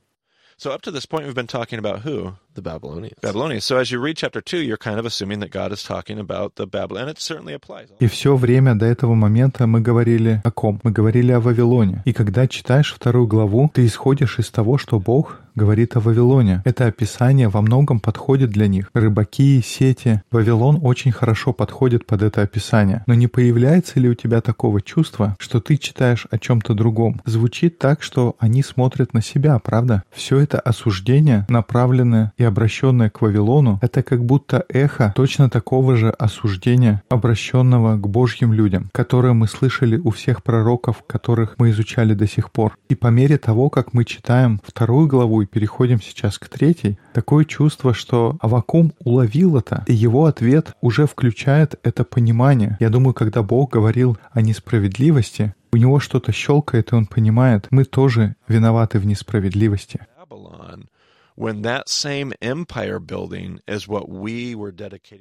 So 0.59 0.73
up 0.73 0.83
to 0.83 0.91
this 0.91 1.07
point 1.07 1.27
we've 1.27 1.35
been 1.35 1.47
talking 1.47 1.79
about 1.79 2.03
who? 2.05 2.33
The 2.57 2.63
Babylonians. 2.63 3.19
Babylonians. 3.23 3.65
So 3.65 3.79
as 3.79 3.91
you 3.91 4.01
read 4.01 4.17
chapter 4.17 4.41
2, 4.41 4.59
you're 4.59 4.77
kind 4.77 4.99
of 4.99 5.07
assuming 5.07 5.41
that 5.41 5.51
God 5.51 5.73
is 5.73 5.85
talking 5.85 6.19
about 6.19 6.57
the 6.57 6.67
Babylon, 6.67 7.03
and 7.03 7.11
it 7.11 7.21
certainly 7.21 7.55
applies. 7.55 7.89
И 8.01 8.09
все 8.09 8.35
время 8.37 8.75
до 8.75 8.87
этого 8.87 9.15
момента 9.15 9.67
мы 9.67 9.81
говорили 9.81 10.41
о 10.43 10.51
ком? 10.51 10.81
Мы 10.83 10.91
говорили 10.91 11.33
о 11.33 11.41
Вавилоне. 11.41 12.03
И 12.05 12.13
когда 12.13 12.49
читаешь 12.49 12.93
вторую 12.93 13.27
главу, 13.27 13.71
ты 13.73 13.87
исходишь 13.87 14.39
из 14.39 14.51
того, 14.51 14.79
что 14.79 14.99
Бог 14.99 15.41
говорит 15.57 15.97
о 15.97 16.01
Вавилоне. 16.01 16.63
Это 16.65 16.87
описание 16.87 17.49
во 17.49 17.63
многом 17.63 17.99
подходит 17.99 18.51
для 18.51 18.69
них. 18.69 18.91
Рыбаки, 18.95 19.63
сети. 19.65 20.23
Вавилон 20.31 20.79
очень 20.83 21.11
хорошо 21.11 21.53
подходит 21.53 22.07
под 22.07 22.23
это 22.23 22.43
описание. 22.43 23.03
Но 23.07 23.15
не 23.15 23.27
появляется 23.27 23.99
ли 23.99 24.09
у 24.09 24.15
тебя 24.15 24.41
такого 24.41 24.81
чувства, 24.83 25.37
что 25.41 25.61
ты 25.61 25.79
читаешь 25.79 26.27
о 26.31 26.39
чем-то 26.39 26.75
другом? 26.75 27.21
Звучит 27.25 27.79
так, 27.79 28.03
что 28.03 28.37
они 28.39 28.63
смотрят 28.63 29.15
на 29.15 29.23
себя, 29.23 29.59
правда? 29.59 30.03
Все 30.13 30.39
это 30.39 30.61
осуждение, 30.61 31.47
направленное 31.49 32.33
и 32.37 32.45
обращенное 32.45 33.09
к 33.09 33.23
Вавилону, 33.23 33.79
это 33.81 34.03
как 34.03 34.25
будто 34.25 34.65
эхо 34.69 35.13
точно 35.17 35.49
такого 35.49 35.97
же 35.97 36.11
осуждения, 36.11 37.03
обращенного 37.09 37.97
к 37.97 38.07
Божьим 38.09 38.53
людям, 38.53 38.91
которое 38.93 39.33
мы 39.33 39.49
слышали 39.49 39.97
у 39.97 40.11
всех 40.11 40.43
пророков, 40.43 41.03
которых 41.07 41.55
мы 41.59 41.71
изучали 41.71 42.13
до 42.13 42.29
сих 42.29 42.51
пор. 42.51 42.77
И 42.91 42.95
по 42.95 43.09
мере 43.09 43.39
того, 43.39 43.71
как 43.71 43.95
мы 43.95 44.05
читаем 44.05 44.61
вторую 44.65 45.09
главу 45.09 45.46
переходим 45.47 46.01
сейчас 46.01 46.39
к 46.39 46.49
третьей, 46.49 46.99
такое 47.13 47.45
чувство, 47.45 47.95
что 47.95 48.37
Авакум 48.41 48.93
уловил 48.99 49.57
это, 49.57 49.85
и 49.87 49.95
его 49.95 50.27
ответ 50.27 50.75
уже 50.81 51.07
включает 51.07 51.77
это 51.83 52.05
понимание. 52.05 52.77
Я 52.81 52.91
думаю, 52.91 53.15
когда 53.15 53.43
Бог 53.43 53.73
говорил 53.73 54.19
о 54.33 54.41
несправедливости, 54.41 55.55
у 55.73 55.77
него 55.77 56.01
что-то 56.01 56.33
щелкает, 56.33 56.93
и 56.93 56.95
он 56.95 57.07
понимает, 57.07 57.67
мы 57.71 57.85
тоже 57.85 58.37
виноваты 58.49 58.99
в 58.99 59.07
несправедливости. 59.07 60.01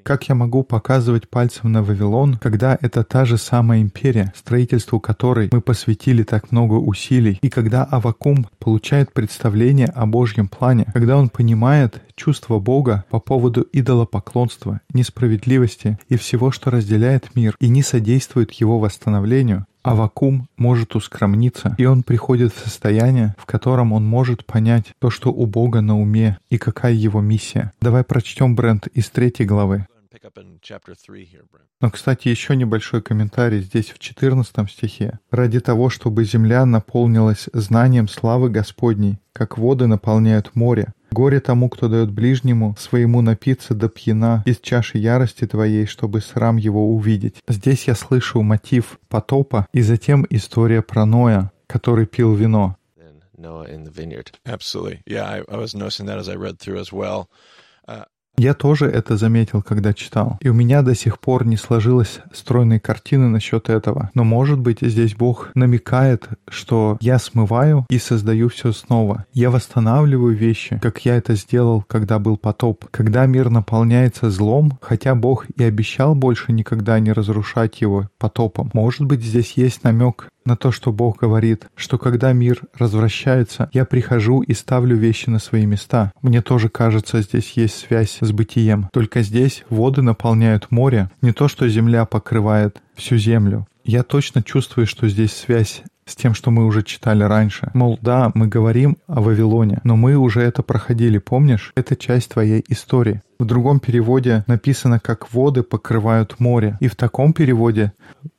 Как 0.04 0.30
я 0.30 0.36
могу 0.36 0.64
показывать 0.64 1.30
пальцем 1.30 1.72
на 1.74 1.84
Вавилон, 1.84 2.38
когда 2.38 2.78
это 2.80 3.04
та 3.04 3.26
же 3.26 3.38
самая 3.38 3.82
империя, 3.82 4.34
строительству 4.36 5.00
которой 5.00 5.50
мы 5.52 5.62
посвятили 5.62 6.24
так 6.24 6.52
много 6.52 6.76
усилий, 6.76 7.38
и 7.42 7.50
когда 7.50 7.84
Авакум 7.84 8.48
получает 8.60 9.12
представление 9.12 9.88
о 9.88 10.06
Божьем 10.06 10.48
плане, 10.48 10.86
когда 10.94 11.18
он 11.18 11.30
понимает 11.30 12.02
чувство 12.16 12.60
Бога 12.60 13.04
по 13.10 13.20
поводу 13.20 13.68
идолопоклонства, 13.74 14.80
несправедливости 14.94 16.00
и 16.08 16.16
всего, 16.16 16.50
что 16.52 16.72
разделяет 16.72 17.36
мир 17.36 17.56
и 17.60 17.68
не 17.68 17.84
содействует 17.84 18.52
его 18.54 18.80
восстановлению, 18.80 19.66
а 19.86 19.94
вакуум 19.94 20.50
может 20.58 20.96
ускромниться, 20.96 21.76
и 21.78 21.86
он 21.86 22.02
приходит 22.02 22.52
в 22.52 22.60
состояние, 22.60 23.36
в 23.38 23.46
котором 23.46 23.94
он 23.94 24.04
может 24.04 24.44
понять 24.44 24.94
то, 24.98 25.12
что 25.12 25.32
у 25.32 25.46
Бога 25.46 25.82
на 25.82 26.00
уме 26.00 26.40
и 26.50 26.58
какая 26.58 26.94
его 26.94 27.22
миссия. 27.22 27.72
Давай 27.82 28.04
прочтем, 28.04 28.56
Брент, 28.56 28.88
из 28.88 29.12
третьей 29.12 29.46
главы. 29.46 29.86
Но, 31.82 31.92
кстати, 31.92 32.30
еще 32.30 32.56
небольшой 32.56 33.04
комментарий 33.04 33.62
здесь 33.62 33.92
в 33.92 34.00
14 34.00 34.72
стихе. 34.72 35.20
«Ради 35.30 35.60
того, 35.60 35.92
чтобы 35.92 36.24
земля 36.24 36.66
наполнилась 36.66 37.48
знанием 37.54 38.08
славы 38.08 38.50
Господней, 38.50 39.20
как 39.34 39.60
воды 39.60 39.86
наполняют 39.86 40.56
море, 40.56 40.94
Горе 41.16 41.40
тому, 41.40 41.70
кто 41.70 41.88
дает 41.88 42.12
ближнему 42.12 42.76
своему 42.78 43.22
напиться 43.22 43.74
до 43.74 43.88
пьяна 43.88 44.44
из 44.46 44.60
чаши 44.60 44.98
ярости 44.98 45.48
твоей, 45.48 45.86
чтобы 45.86 46.20
срам 46.20 46.58
его 46.58 46.94
увидеть. 46.94 47.36
Здесь 47.48 47.88
я 47.88 47.96
слышу 47.96 48.42
мотив 48.42 49.00
потопа 49.08 49.66
и 49.72 49.82
затем 49.82 50.28
история 50.30 50.82
про 50.82 51.06
Ноя, 51.06 51.54
который 51.68 52.06
пил 52.06 52.36
вино. 52.36 52.76
Noah 53.38 53.66
in 53.70 53.86
the 53.86 53.92
vineyard. 53.92 54.32
Absolutely. 54.46 55.04
Yeah, 55.06 55.24
I, 55.24 55.44
I 55.50 55.56
was 55.56 55.74
noticing 55.74 56.06
that 56.08 56.18
as 56.18 56.28
I 56.28 56.36
read 56.36 56.60
through 56.60 56.80
as 56.80 56.92
well. 56.92 57.30
Uh, 57.88 58.04
я 58.38 58.54
тоже 58.54 58.86
это 58.88 59.18
заметил, 59.18 59.62
когда 59.62 59.94
читал. 59.94 60.38
И 60.42 60.50
у 60.50 60.54
меня 60.54 60.82
до 60.82 60.96
сих 60.96 61.20
пор 61.20 61.46
не 61.46 61.58
сложилась 61.58 62.20
стройной 62.34 62.80
картины 62.80 63.28
насчет 63.28 63.70
этого. 63.70 64.10
Но 64.14 64.24
может 64.24 64.60
быть 64.60 64.80
здесь 64.82 65.16
Бог 65.16 65.52
намекает, 65.56 66.28
что 66.50 66.98
я 67.02 67.20
смываю 67.20 67.86
и 67.90 67.98
создаю 67.98 68.50
все 68.50 68.72
снова. 68.72 69.26
Я 69.34 69.50
восстанавливаю 69.50 70.36
вещи, 70.36 70.80
как 70.82 71.06
я 71.06 71.16
это 71.16 71.36
сделал, 71.36 71.84
когда 71.88 72.20
был 72.20 72.38
потоп. 72.38 72.86
Когда 72.92 73.26
мир 73.26 73.50
наполняется 73.50 74.30
злом, 74.30 74.78
хотя 74.82 75.16
Бог 75.16 75.46
и 75.56 75.64
обещал 75.64 76.16
больше 76.16 76.52
никогда 76.52 77.00
не 77.00 77.12
разрушать 77.12 77.82
его 77.82 78.10
потопом. 78.18 78.70
Может 78.74 79.06
быть 79.06 79.24
здесь 79.24 79.54
есть 79.54 79.84
намек 79.84 80.30
на 80.46 80.56
то, 80.56 80.72
что 80.72 80.92
Бог 80.92 81.20
говорит, 81.20 81.68
что 81.76 81.98
когда 81.98 82.34
мир 82.34 82.62
развращается, 82.78 83.70
я 83.74 83.86
прихожу 83.86 84.42
и 84.42 84.54
ставлю 84.54 84.96
вещи 84.96 85.30
на 85.30 85.40
свои 85.40 85.66
места. 85.66 86.12
Мне 86.22 86.42
тоже 86.42 86.70
кажется, 86.70 87.22
здесь 87.22 87.52
есть 87.52 87.78
связь 87.78 88.18
с 88.22 88.32
бытием. 88.32 88.90
Только 88.94 89.22
здесь 89.22 89.64
воды 89.70 90.02
наполняют 90.02 90.72
море, 90.72 91.10
не 91.22 91.32
то, 91.32 91.48
что 91.48 91.68
земля 91.68 92.06
покрывает 92.06 92.82
всю 92.96 93.18
землю. 93.18 93.68
Я 93.84 94.04
точно 94.04 94.42
чувствую, 94.42 94.88
что 94.88 95.08
здесь 95.08 95.34
связь 95.34 95.84
с 96.06 96.16
тем, 96.16 96.34
что 96.34 96.52
мы 96.52 96.66
уже 96.66 96.84
читали 96.84 97.24
раньше. 97.24 97.72
Мол, 97.74 97.98
да, 98.02 98.32
мы 98.34 98.48
говорим 98.48 98.98
о 99.08 99.22
Вавилоне, 99.22 99.80
но 99.84 99.96
мы 99.96 100.16
уже 100.16 100.42
это 100.42 100.62
проходили, 100.62 101.18
помнишь? 101.18 101.72
Это 101.76 101.96
часть 101.96 102.32
твоей 102.32 102.64
истории. 102.68 103.22
В 103.40 103.46
другом 103.46 103.80
переводе 103.80 104.44
написано, 104.48 105.00
как 105.00 105.34
воды 105.34 105.64
покрывают 105.64 106.40
море. 106.40 106.78
И 106.80 106.88
в 106.88 106.96
таком 106.96 107.34
переводе 107.34 107.92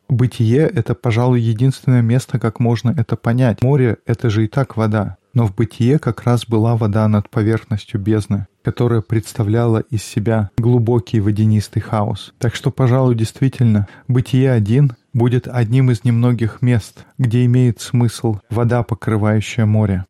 Бытие— 0.08 0.68
это, 0.74 0.94
пожалуй, 0.94 1.40
единственное 1.40 2.02
место, 2.02 2.38
как 2.38 2.60
можно 2.60 2.94
это 2.96 3.16
понять. 3.16 3.62
Море— 3.62 3.98
это 4.06 4.30
же 4.30 4.44
и 4.44 4.48
так 4.48 4.76
вода. 4.76 5.16
Но 5.34 5.46
в 5.46 5.54
бытие 5.54 5.98
как 5.98 6.22
раз 6.22 6.46
была 6.46 6.76
вода 6.76 7.06
над 7.08 7.28
поверхностью 7.28 8.00
бездны, 8.00 8.46
которая 8.62 9.02
представляла 9.02 9.80
из 9.80 10.02
себя 10.02 10.50
глубокий 10.56 11.20
водянистый 11.20 11.82
хаос. 11.82 12.32
Так 12.38 12.54
что, 12.54 12.70
пожалуй, 12.70 13.14
действительно, 13.14 13.86
бытие 14.08 14.52
один 14.52 14.96
будет 15.12 15.46
одним 15.48 15.90
из 15.90 16.04
немногих 16.04 16.62
мест, 16.62 17.04
где 17.18 17.44
имеет 17.44 17.80
смысл 17.80 18.38
вода, 18.48 18.82
покрывающая 18.82 19.66
море. 19.66 20.06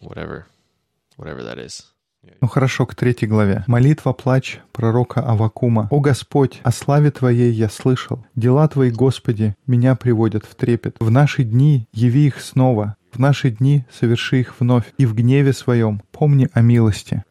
Whatever, 0.00 0.44
whatever 1.16 1.42
that 1.42 1.58
is. 1.58 1.93
Ну 2.40 2.48
хорошо, 2.48 2.86
к 2.86 2.94
третьей 2.94 3.28
главе. 3.28 3.64
Молитва 3.66 4.12
плач 4.12 4.58
пророка 4.72 5.20
Авакума. 5.22 5.88
«О 5.90 6.00
Господь, 6.00 6.60
о 6.62 6.72
славе 6.72 7.10
Твоей 7.10 7.52
я 7.52 7.68
слышал. 7.68 8.24
Дела 8.34 8.68
Твои, 8.68 8.90
Господи, 8.90 9.54
меня 9.66 9.94
приводят 9.94 10.44
в 10.44 10.54
трепет. 10.54 10.96
В 11.00 11.10
наши 11.10 11.44
дни 11.44 11.88
яви 11.92 12.26
их 12.26 12.40
снова. 12.40 12.96
В 13.12 13.18
наши 13.18 13.50
дни 13.50 13.84
соверши 13.90 14.40
их 14.40 14.60
вновь. 14.60 14.92
И 14.98 15.06
в 15.06 15.14
гневе 15.14 15.52
своем 15.52 16.02
помни 16.12 16.48
о 16.52 16.60
милости». 16.60 17.24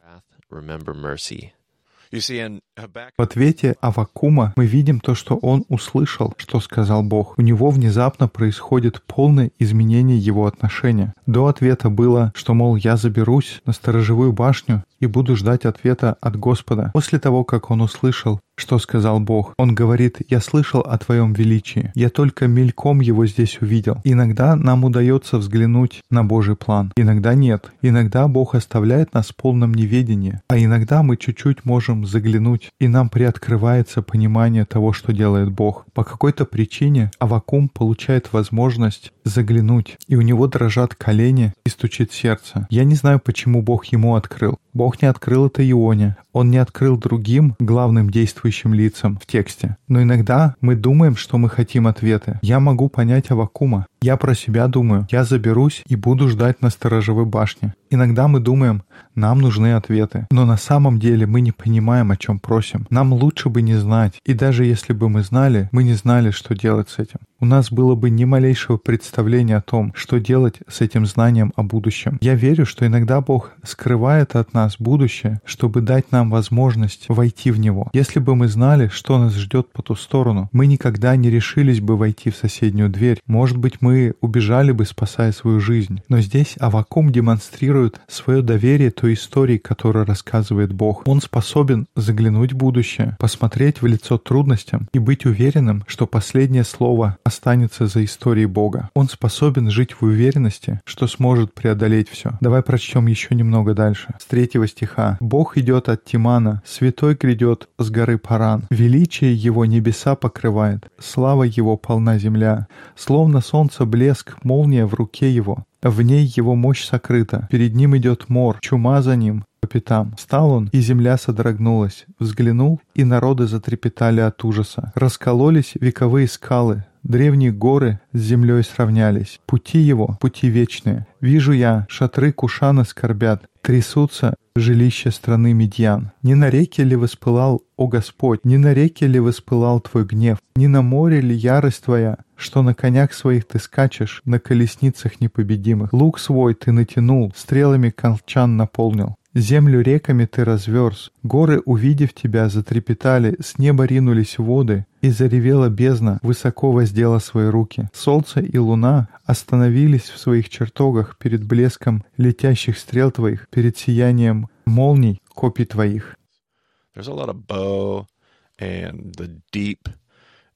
В 2.76 3.22
ответе 3.22 3.76
Авакума 3.82 4.54
мы 4.58 4.66
видим 4.66 5.00
то, 5.00 5.14
что 5.14 5.36
он 5.36 5.64
услышал, 5.70 6.34
что 6.38 6.60
сказал 6.60 7.04
Бог. 7.04 7.36
У 7.38 7.42
него 7.42 7.70
внезапно 7.70 8.28
происходит 8.28 9.04
полное 9.04 9.52
изменение 9.60 10.18
его 10.18 10.48
отношения. 10.48 11.14
До 11.28 11.48
ответа 11.48 11.90
было, 11.90 12.32
что, 12.36 12.56
мол, 12.56 12.76
я 12.76 12.98
заберусь 12.98 13.62
на 13.66 13.74
сторожевую 13.74 14.34
башню 14.34 14.84
и 15.00 15.06
буду 15.06 15.36
ждать 15.36 15.66
ответа 15.66 16.16
от 16.22 16.38
Господа. 16.38 16.92
После 16.94 17.20
того, 17.20 17.44
как 17.44 17.70
он 17.70 17.82
услышал, 17.82 18.40
что 18.56 18.80
сказал 18.80 19.20
Бог, 19.20 19.54
он 19.58 19.76
говорит, 19.76 20.18
«Я 20.30 20.40
слышал 20.40 20.82
о 20.82 20.98
Твоем 20.98 21.34
величии, 21.34 21.92
я 21.96 22.10
только 22.10 22.48
мельком 22.48 23.02
его 23.02 23.26
здесь 23.26 23.58
увидел». 23.62 24.00
Иногда 24.04 24.56
нам 24.56 24.86
удается 24.86 25.38
взглянуть 25.38 26.02
на 26.10 26.24
Божий 26.24 26.56
план, 26.56 26.92
иногда 26.96 27.34
нет. 27.34 27.72
Иногда 27.82 28.28
Бог 28.28 28.56
оставляет 28.56 29.14
нас 29.14 29.30
в 29.30 29.36
полном 29.36 29.74
неведении, 29.74 30.40
а 30.48 30.58
иногда 30.58 31.04
мы 31.04 31.18
чуть-чуть 31.18 31.66
можем 31.66 32.06
заглянуть, 32.06 32.63
и 32.80 32.88
нам 32.88 33.10
приоткрывается 33.10 34.02
понимание 34.02 34.66
того, 34.66 34.94
что 34.94 35.14
делает 35.14 35.52
Бог. 35.52 35.86
По 35.94 36.04
какой-то 36.04 36.46
причине 36.46 37.12
Авакум 37.20 37.70
получает 37.70 38.34
возможность 38.34 39.12
заглянуть, 39.24 39.98
и 40.08 40.16
у 40.16 40.22
него 40.22 40.48
дрожат 40.48 40.96
колени 40.96 41.54
и 41.66 41.70
стучит 41.70 42.12
сердце. 42.12 42.68
Я 42.70 42.84
не 42.84 42.96
знаю, 42.96 43.20
почему 43.20 43.62
Бог 43.62 43.86
ему 43.86 44.16
открыл. 44.16 44.58
Бог 44.74 45.02
не 45.02 45.08
открыл 45.08 45.48
это 45.48 45.70
Ионе, 45.70 46.18
он 46.32 46.50
не 46.50 46.58
открыл 46.58 46.98
другим 46.98 47.56
главным 47.60 48.10
действующим 48.10 48.74
лицам 48.74 49.18
в 49.22 49.26
тексте. 49.26 49.78
Но 49.88 50.02
иногда 50.02 50.56
мы 50.62 50.76
думаем, 50.76 51.16
что 51.16 51.38
мы 51.38 51.50
хотим 51.50 51.88
ответы. 51.88 52.40
Я 52.42 52.60
могу 52.60 52.90
понять 52.90 53.30
Авакума. 53.30 53.86
Я 54.02 54.18
про 54.18 54.34
себя 54.34 54.68
думаю. 54.68 55.08
Я 55.12 55.24
заберусь 55.24 55.84
и 55.88 55.96
буду 55.96 56.28
ждать 56.28 56.62
на 56.62 56.70
сторожевой 56.70 57.26
башне. 57.26 57.74
Иногда 57.90 58.28
мы 58.28 58.40
думаем, 58.40 58.84
нам 59.16 59.40
нужны 59.40 59.76
ответы. 59.76 60.28
Но 60.32 60.46
на 60.46 60.58
самом 60.58 61.00
деле 61.00 61.28
мы 61.28 61.42
не 61.42 61.52
понимаем, 61.52 62.12
о 62.12 62.18
чем 62.18 62.40
просим. 62.40 62.88
Нам 62.90 63.14
лучше 63.14 63.50
бы 63.50 63.62
не 63.62 63.76
знать. 63.76 64.20
И 64.26 64.34
даже 64.34 64.66
если 64.66 64.94
бы 64.94 65.08
мы 65.08 65.22
знали, 65.22 65.70
мы 65.72 65.84
не 65.84 65.94
знали, 65.94 66.32
что 66.32 66.56
делать 66.56 66.90
с 66.90 67.00
этим 67.00 67.20
у 67.44 67.46
нас 67.46 67.74
было 67.74 67.94
бы 67.94 68.10
ни 68.10 68.24
малейшего 68.24 68.78
представления 68.78 69.58
о 69.58 69.62
том, 69.62 69.92
что 69.98 70.18
делать 70.18 70.60
с 70.70 70.80
этим 70.80 71.06
знанием 71.06 71.52
о 71.58 71.64
будущем. 71.64 72.18
Я 72.22 72.36
верю, 72.36 72.66
что 72.66 72.88
иногда 72.88 73.20
Бог 73.20 73.52
скрывает 73.64 74.38
от 74.38 74.54
нас 74.54 74.78
будущее, 74.80 75.42
чтобы 75.44 75.82
дать 75.82 76.14
нам 76.14 76.30
возможность 76.30 77.08
войти 77.10 77.52
в 77.52 77.60
него. 77.60 77.90
Если 77.92 78.22
бы 78.22 78.38
мы 78.38 78.48
знали, 78.48 78.88
что 78.88 79.20
нас 79.20 79.36
ждет 79.36 79.74
по 79.74 79.84
ту 79.84 79.96
сторону, 79.96 80.48
мы 80.54 80.68
никогда 80.68 81.18
не 81.18 81.30
решились 81.30 81.82
бы 81.82 81.98
войти 81.98 82.30
в 82.30 82.38
соседнюю 82.38 82.90
дверь. 82.90 83.20
Может 83.28 83.58
быть, 83.58 83.82
мы 83.82 84.14
убежали 84.22 84.72
бы, 84.72 84.86
спасая 84.86 85.34
свою 85.34 85.60
жизнь. 85.60 86.02
Но 86.08 86.22
здесь 86.22 86.56
Авакум 86.62 87.12
демонстрирует 87.12 88.00
свое 88.08 88.42
доверие 88.42 88.90
той 88.90 89.16
истории, 89.16 89.58
которую 89.58 90.06
рассказывает 90.06 90.72
Бог. 90.72 91.06
Он 91.06 91.20
способен 91.20 91.88
заглянуть 91.98 92.54
в 92.54 92.58
будущее, 92.58 93.18
посмотреть 93.20 93.82
в 93.82 93.86
лицо 93.86 94.18
трудностям 94.18 94.88
и 94.94 95.00
быть 95.00 95.26
уверенным, 95.26 95.84
что 95.88 96.08
последнее 96.08 96.64
слово 96.64 97.18
останется 97.34 97.88
за 97.88 98.06
историей 98.06 98.46
Бога. 98.46 98.90
Он 98.94 99.10
способен 99.10 99.72
жить 99.72 99.94
в 99.94 100.04
уверенности, 100.04 100.80
что 100.86 101.08
сможет 101.08 101.54
преодолеть 101.54 102.10
все. 102.10 102.38
Давай 102.42 102.62
прочтем 102.62 103.08
еще 103.08 103.34
немного 103.34 103.74
дальше. 103.74 104.14
С 104.20 104.26
третьего 104.26 104.68
стиха. 104.68 105.18
«Бог 105.20 105.58
идет 105.58 105.90
от 105.90 106.06
Тимана, 106.06 106.62
святой 106.66 107.16
грядет 107.16 107.68
с 107.80 107.90
горы 107.90 108.20
Паран. 108.20 108.66
Величие 108.70 109.34
его 109.34 109.66
небеса 109.66 110.16
покрывает, 110.16 110.92
слава 111.00 111.44
его 111.44 111.76
полна 111.76 112.20
земля. 112.20 112.68
Словно 112.96 113.42
солнце 113.42 113.86
блеск, 113.86 114.38
молния 114.44 114.86
в 114.86 114.94
руке 114.94 115.32
его. 115.32 115.66
В 115.82 116.02
ней 116.02 116.32
его 116.38 116.56
мощь 116.56 116.86
сокрыта. 116.86 117.48
Перед 117.52 117.76
ним 117.76 117.98
идет 117.98 118.30
мор, 118.30 118.60
чума 118.62 119.02
за 119.02 119.16
ним, 119.18 119.44
по 119.60 119.68
пятам. 119.68 120.16
Стал 120.18 120.52
он, 120.52 120.70
и 120.72 120.80
земля 120.80 121.18
содрогнулась. 121.18 122.06
Взглянул, 122.20 122.80
и 122.96 123.04
народы 123.04 123.48
затрепетали 123.48 124.22
от 124.22 124.44
ужаса. 124.46 124.94
Раскололись 124.96 125.74
вековые 125.80 126.28
скалы, 126.28 126.86
Древние 127.04 127.52
горы 127.52 128.00
с 128.14 128.20
землей 128.20 128.64
сравнялись. 128.64 129.40
Пути 129.46 129.80
его— 129.80 130.18
пути 130.22 130.48
вечные. 130.48 131.06
Вижу 131.20 131.52
я, 131.52 131.86
шатры 131.90 132.32
Кушана 132.32 132.86
скорбят. 132.86 133.44
Трясутся 133.62 134.36
жилища 134.56 135.12
страны 135.12 135.54
Медьян. 135.54 136.12
Не 136.22 136.36
на 136.36 136.50
реке 136.50 136.84
ли 136.84 136.96
воспылал, 136.96 137.64
о 137.76 137.88
Господь, 137.88 138.46
не 138.46 138.58
на 138.58 138.74
реке 138.74 139.08
ли 139.08 139.20
воспылал 139.20 139.82
Твой 139.82 140.06
гнев? 140.06 140.38
Не 140.56 140.68
на 140.68 140.82
море 140.82 141.22
ли 141.22 141.36
ярость 141.36 141.84
Твоя, 141.84 142.18
что 142.36 142.62
на 142.62 142.74
конях 142.74 143.14
своих 143.14 143.48
Ты 143.48 143.60
скачешь, 143.60 144.22
на 144.26 144.40
колесницах 144.40 145.20
непобедимых? 145.20 145.92
Лук 145.92 146.20
свой 146.20 146.54
Ты 146.54 146.72
натянул, 146.72 147.34
стрелами 147.36 147.90
колчан 147.90 148.56
наполнил. 148.58 149.16
Землю 149.36 149.82
реками 149.82 150.26
ты 150.26 150.46
разверз, 150.46 151.12
горы, 151.24 151.60
увидев 151.66 152.14
тебя, 152.14 152.50
затрепетали, 152.50 153.36
с 153.42 153.58
неба 153.58 153.86
ринулись 153.86 154.38
воды, 154.38 154.86
и 155.02 155.10
заревела 155.10 155.70
бездна, 155.70 156.20
высоко 156.22 156.72
воздела 156.72 157.18
свои 157.18 157.48
руки. 157.48 157.90
Солнце 157.94 158.42
и 158.42 158.58
луна 158.60 159.10
остановились 159.26 160.10
в 160.10 160.20
своих 160.20 160.50
чертогах 160.50 161.18
перед 161.18 161.44
блеском 161.44 162.04
летящих 162.16 162.78
стрел 162.78 163.10
твоих, 163.10 163.50
перед 163.50 163.76
сиянием 163.76 164.50
молний 164.66 165.20
копий 165.34 165.66
твоих. 165.66 166.16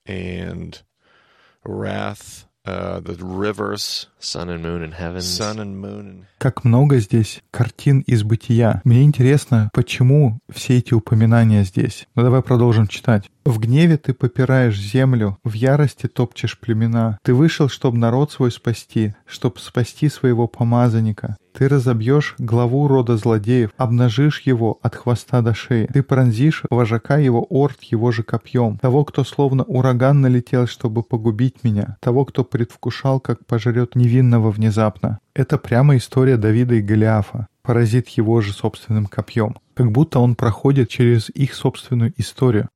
And 0.10 0.82
wrath 1.66 2.46
uh, 2.68 3.00
the 3.00 3.16
rivers, 3.20 4.08
sun 4.20 4.50
and 4.50 4.62
moon 4.62 4.84
and 4.84 4.94
heavens. 4.94 5.26
sun 5.26 5.60
and 5.60 5.80
moon. 5.80 6.06
And... 6.06 6.26
Как 6.38 6.64
много 6.64 7.00
здесь 7.00 7.42
картин 7.52 8.02
из 8.02 8.24
бытия. 8.24 8.82
Мне 8.84 9.04
интересно, 9.04 9.70
почему 9.74 10.40
все 10.50 10.78
эти 10.78 10.94
упоминания 10.94 11.64
здесь. 11.64 12.08
Ну 12.16 12.24
давай 12.24 12.42
продолжим 12.42 12.88
читать. 12.88 13.30
В 13.48 13.60
гневе 13.60 13.96
ты 13.96 14.14
попираешь 14.14 14.78
землю, 14.78 15.38
в 15.46 15.54
ярости 15.54 16.08
топчешь 16.08 16.60
племена. 16.60 17.18
Ты 17.24 17.34
вышел, 17.34 17.70
чтобы 17.70 17.98
народ 17.98 18.30
свой 18.30 18.52
спасти, 18.52 19.16
чтобы 19.26 19.60
спасти 19.60 20.10
своего 20.10 20.50
помазанника. 20.50 21.38
Ты 21.58 21.70
разобьешь 21.70 22.36
главу 22.40 22.90
рода 22.90 23.16
злодеев, 23.16 23.70
обнажишь 23.78 24.42
его 24.42 24.80
от 24.82 24.96
хвоста 24.96 25.42
до 25.42 25.54
шеи. 25.54 25.88
Ты 25.94 26.04
пронзишь 26.04 26.64
вожака 26.70 27.20
его 27.20 27.42
орд 27.42 27.82
его 27.84 28.12
же 28.12 28.24
копьем. 28.24 28.80
Того, 28.80 29.06
кто 29.06 29.24
словно 29.24 29.64
ураган 29.64 30.20
налетел, 30.20 30.68
чтобы 30.68 31.02
погубить 31.02 31.64
меня. 31.64 31.96
Того, 32.02 32.26
кто 32.26 32.44
предвкушал, 32.44 33.22
как 33.22 33.46
пожрет 33.46 33.96
невинного 33.96 34.52
внезапно. 34.52 35.20
Это 35.34 35.58
прямо 35.58 35.96
история 35.96 36.36
Давида 36.36 36.76
и 36.76 36.82
Голиафа. 36.82 37.48
Поразит 37.64 38.10
его 38.10 38.42
же 38.42 38.52
собственным 38.52 39.06
копьем. 39.06 39.56
Как 39.74 39.90
будто 39.90 40.20
он 40.20 40.36
проходит 40.36 40.90
через 40.90 41.30
их 41.30 41.54
собственную 41.54 42.14
историю. 42.18 42.68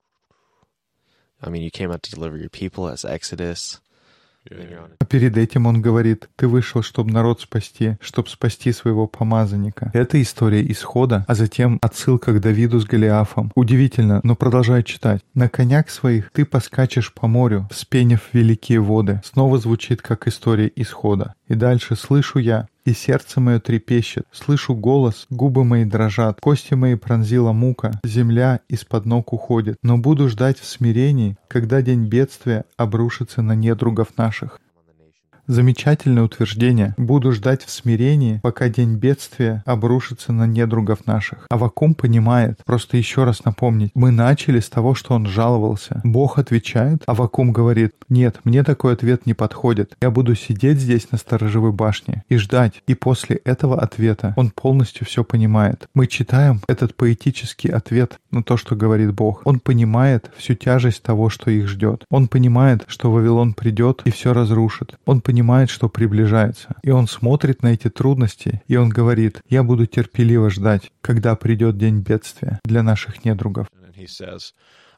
I 1.41 1.49
mean, 1.49 1.63
you 1.63 1.71
came 1.71 1.91
out 1.91 2.04
to 2.04 2.12
deliver 2.12 2.38
your 2.38 2.49
people 2.49 2.88
as 2.88 3.04
Exodus. 3.04 3.82
А 4.99 5.06
перед 5.06 5.38
этим 5.38 5.67
он 5.67 5.82
говорит, 5.82 6.27
ты 6.36 6.47
вышел, 6.47 6.82
чтобы 6.82 7.12
народ 7.12 7.41
спасти, 7.41 7.97
чтобы 8.01 8.27
спасти 8.30 8.71
своего 8.71 9.06
помазанника. 9.06 9.91
Это 9.93 10.19
история 10.21 10.65
исхода, 10.71 11.25
а 11.27 11.36
затем 11.36 11.77
отсылка 11.82 12.34
к 12.34 12.41
Давиду 12.41 12.80
с 12.80 12.86
Голиафом. 12.86 13.51
Удивительно, 13.56 14.19
но 14.23 14.36
продолжай 14.36 14.84
читать. 14.84 15.21
На 15.36 15.47
конях 15.47 15.91
своих 15.91 16.32
ты 16.32 16.45
поскачешь 16.45 17.13
по 17.13 17.27
морю, 17.27 17.67
вспенив 17.71 18.34
великие 18.34 18.80
воды. 18.80 19.21
Снова 19.23 19.60
звучит 19.60 20.01
как 20.01 20.27
история 20.27 20.71
исхода. 20.75 21.36
И 21.47 21.54
дальше 21.54 21.95
слышу 21.95 22.39
я, 22.39 22.67
и 22.85 22.93
сердце 22.93 23.39
мое 23.39 23.59
трепещет. 23.59 24.25
Слышу 24.31 24.75
голос, 24.75 25.25
губы 25.29 25.63
мои 25.63 25.85
дрожат, 25.85 26.39
кости 26.41 26.73
мои 26.73 26.95
пронзила 26.95 27.51
мука, 27.51 27.99
земля 28.03 28.61
из-под 28.69 29.05
ног 29.05 29.33
уходит. 29.33 29.77
Но 29.83 29.97
буду 29.97 30.29
ждать 30.29 30.59
в 30.59 30.65
смирении, 30.65 31.37
когда 31.47 31.81
день 31.81 32.07
бедствия 32.07 32.65
обрушится 32.77 33.41
на 33.41 33.53
недругов 33.53 34.17
наших. 34.17 34.59
Замечательное 35.47 36.23
утверждение. 36.23 36.93
Буду 36.97 37.32
ждать 37.32 37.63
в 37.63 37.71
смирении, 37.71 38.39
пока 38.43 38.69
день 38.69 38.95
бедствия 38.95 39.63
обрушится 39.65 40.32
на 40.32 40.45
недругов 40.45 41.06
наших. 41.06 41.45
Авакум 41.49 41.93
понимает, 41.93 42.60
просто 42.65 42.97
еще 42.97 43.23
раз 43.23 43.43
напомнить, 43.43 43.91
мы 43.95 44.12
начали 44.12 44.60
с 44.60 44.69
того, 44.69 44.95
что 44.95 45.13
он 45.13 45.25
жаловался. 45.25 46.01
Бог 46.04 46.39
отвечает, 46.39 47.04
Авакум 47.06 47.51
говорит, 47.51 47.93
нет, 48.10 48.39
мне 48.43 48.63
такой 48.63 48.93
ответ 48.93 49.25
не 49.25 49.34
подходит. 49.34 49.93
Я 50.01 50.12
буду 50.12 50.36
сидеть 50.36 50.80
здесь 50.80 51.12
на 51.12 51.17
сторожевой 51.17 51.71
башне 51.71 52.23
и 52.30 52.38
ждать. 52.38 52.82
И 52.88 52.93
после 52.93 53.38
этого 53.38 53.80
ответа 53.80 54.34
он 54.38 54.51
полностью 54.51 55.06
все 55.06 55.23
понимает. 55.23 55.88
Мы 55.93 56.08
читаем 56.08 56.62
этот 56.67 56.95
поэтический 56.95 57.69
ответ 57.69 58.19
на 58.32 58.43
то, 58.43 58.58
что 58.58 58.75
говорит 58.75 59.13
Бог. 59.13 59.41
Он 59.45 59.60
понимает 59.60 60.30
всю 60.38 60.54
тяжесть 60.54 61.04
того, 61.04 61.30
что 61.30 61.49
их 61.51 61.67
ждет. 61.67 62.06
Он 62.10 62.27
понимает, 62.27 62.84
что 62.88 63.12
Вавилон 63.12 63.54
придет 63.54 64.01
и 64.06 64.12
все 64.12 64.34
разрушит. 64.34 64.95
Он 65.06 65.21
понимает, 65.21 65.30
понимает, 65.31 65.69
что 65.69 65.87
приближается. 65.87 66.75
И 66.83 66.89
он 66.89 67.07
смотрит 67.07 67.63
на 67.63 67.67
эти 67.67 67.89
трудности, 67.89 68.61
и 68.67 68.75
он 68.75 68.89
говорит, 68.89 69.41
я 69.47 69.63
буду 69.63 69.85
терпеливо 69.85 70.49
ждать, 70.49 70.91
когда 70.99 71.37
придет 71.37 71.77
день 71.77 72.01
бедствия 72.01 72.59
для 72.65 72.83
наших 72.83 73.23
недругов. 73.23 73.67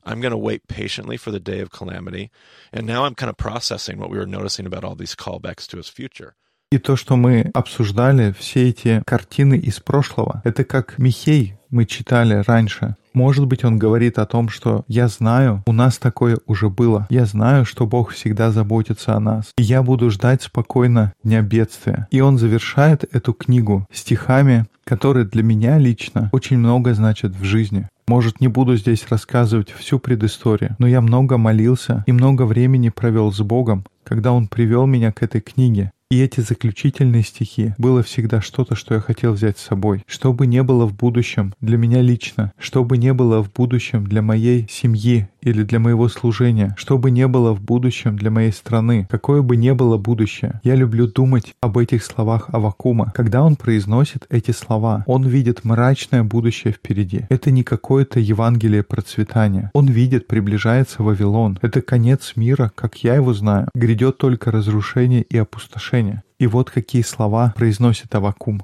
I'm 0.06 0.20
going 0.20 0.32
to 0.32 0.38
wait 0.38 0.62
patiently 0.68 1.18
for 1.18 1.32
the 1.32 1.40
day 1.40 1.62
of 1.62 1.70
calamity. 1.70 2.30
And 2.74 2.86
now 2.86 3.06
I'm 3.06 3.16
kind 3.16 3.30
of 3.30 3.38
processing 3.38 4.00
what 4.00 4.10
we 4.10 4.18
were 4.18 4.26
noticing 4.26 4.66
about 4.66 4.84
all 4.84 4.96
these 4.96 5.16
callbacks 5.16 5.66
to 5.68 5.78
his 5.78 5.88
future. 5.88 6.34
И 6.72 6.80
то, 6.80 6.96
что 6.96 7.16
мы 7.16 7.52
обсуждали, 7.54 8.32
все 8.32 8.70
эти 8.70 9.04
картины 9.06 9.60
из 9.60 9.80
прошлого, 9.80 10.42
это 10.44 10.64
как 10.64 10.98
Михей 10.98 11.56
мы 11.70 11.86
читали 11.86 12.44
раньше. 12.48 12.96
Может 13.14 13.46
быть, 13.46 13.64
он 13.64 13.78
говорит 13.78 14.18
о 14.18 14.26
том, 14.26 14.50
что 14.50 14.84
«я 14.88 15.08
знаю, 15.08 15.64
у 15.68 15.72
нас 15.72 15.98
такое 15.98 16.40
уже 16.48 16.70
было. 16.70 17.08
Я 17.10 17.26
знаю, 17.26 17.66
что 17.66 17.86
Бог 17.86 18.12
всегда 18.12 18.52
заботится 18.52 19.16
о 19.16 19.20
нас. 19.20 19.52
И 19.58 19.64
я 19.64 19.84
буду 19.84 20.10
ждать 20.10 20.42
спокойно 20.42 21.14
дня 21.24 21.42
бедствия». 21.42 22.08
И 22.12 22.22
он 22.22 22.38
завершает 22.38 23.04
эту 23.14 23.34
книгу 23.34 23.86
стихами, 23.92 24.66
которые 24.84 25.26
для 25.26 25.44
меня 25.44 25.78
лично 25.78 26.30
очень 26.32 26.58
много 26.58 26.94
значат 26.94 27.36
в 27.36 27.44
жизни. 27.44 27.88
Может, 28.08 28.42
не 28.42 28.48
буду 28.48 28.76
здесь 28.76 29.08
рассказывать 29.10 29.72
всю 29.72 29.98
предысторию, 29.98 30.76
но 30.78 30.88
я 30.88 31.00
много 31.00 31.38
молился 31.38 32.04
и 32.06 32.12
много 32.12 32.44
времени 32.44 32.90
провел 32.90 33.32
с 33.32 33.40
Богом, 33.40 33.86
когда 34.04 34.34
Он 34.34 34.48
привел 34.48 34.86
меня 34.86 35.12
к 35.12 35.24
этой 35.24 35.40
книге. 35.40 35.92
И 36.14 36.22
эти 36.22 36.42
заключительные 36.42 37.24
стихи 37.24 37.74
было 37.80 38.04
всегда 38.04 38.40
что-то, 38.40 38.76
что 38.76 38.94
я 38.94 39.00
хотел 39.00 39.34
взять 39.34 39.58
с 39.58 39.64
собой. 39.64 40.04
Что 40.06 40.32
бы 40.32 40.46
не 40.46 40.62
было 40.62 40.86
в 40.86 40.96
будущем 40.96 41.56
для 41.60 41.76
меня 41.76 42.04
лично, 42.04 42.54
что 42.60 42.84
бы 42.84 43.00
не 43.00 43.14
было 43.14 43.44
в 43.44 43.52
будущем 43.52 44.06
для 44.06 44.22
моей 44.22 44.68
семьи 44.70 45.28
или 45.44 45.64
для 45.64 45.80
моего 45.80 46.08
служения, 46.10 46.76
что 46.78 46.98
бы 46.98 47.12
не 47.12 47.28
было 47.28 47.54
в 47.54 47.62
будущем 47.62 48.18
для 48.18 48.32
моей 48.32 48.52
страны, 48.52 49.08
какое 49.10 49.42
бы 49.42 49.58
не 49.58 49.74
было 49.74 49.98
будущее. 49.98 50.60
Я 50.64 50.76
люблю 50.76 51.08
думать 51.08 51.54
об 51.62 51.78
этих 51.78 52.04
словах 52.04 52.50
Авакума. 52.54 53.12
Когда 53.16 53.44
он 53.44 53.56
произносит 53.56 54.26
эти 54.30 54.52
слова, 54.52 55.04
он 55.08 55.28
видит 55.28 55.64
мрачное 55.64 56.24
будущее 56.24 56.74
впереди. 56.74 57.26
Это 57.30 57.52
не 57.52 57.64
какое-то 57.64 58.20
Евангелие 58.20 58.84
процветания. 58.84 59.70
Он 59.74 59.88
видит, 59.88 60.28
приближается 60.28 61.04
Вавилон. 61.04 61.60
Это 61.62 61.82
конец 61.82 62.34
мира, 62.36 62.72
как 62.76 63.04
я 63.04 63.16
его 63.16 63.34
знаю. 63.34 63.70
Грядет 63.76 64.18
только 64.18 64.52
разрушение 64.52 65.24
и 65.24 65.38
опустошение. 65.38 66.24
И 66.40 66.48
вот 66.48 66.70
какие 66.70 67.02
слова 67.02 67.54
произносит 67.56 68.14
Авакум. 68.16 68.64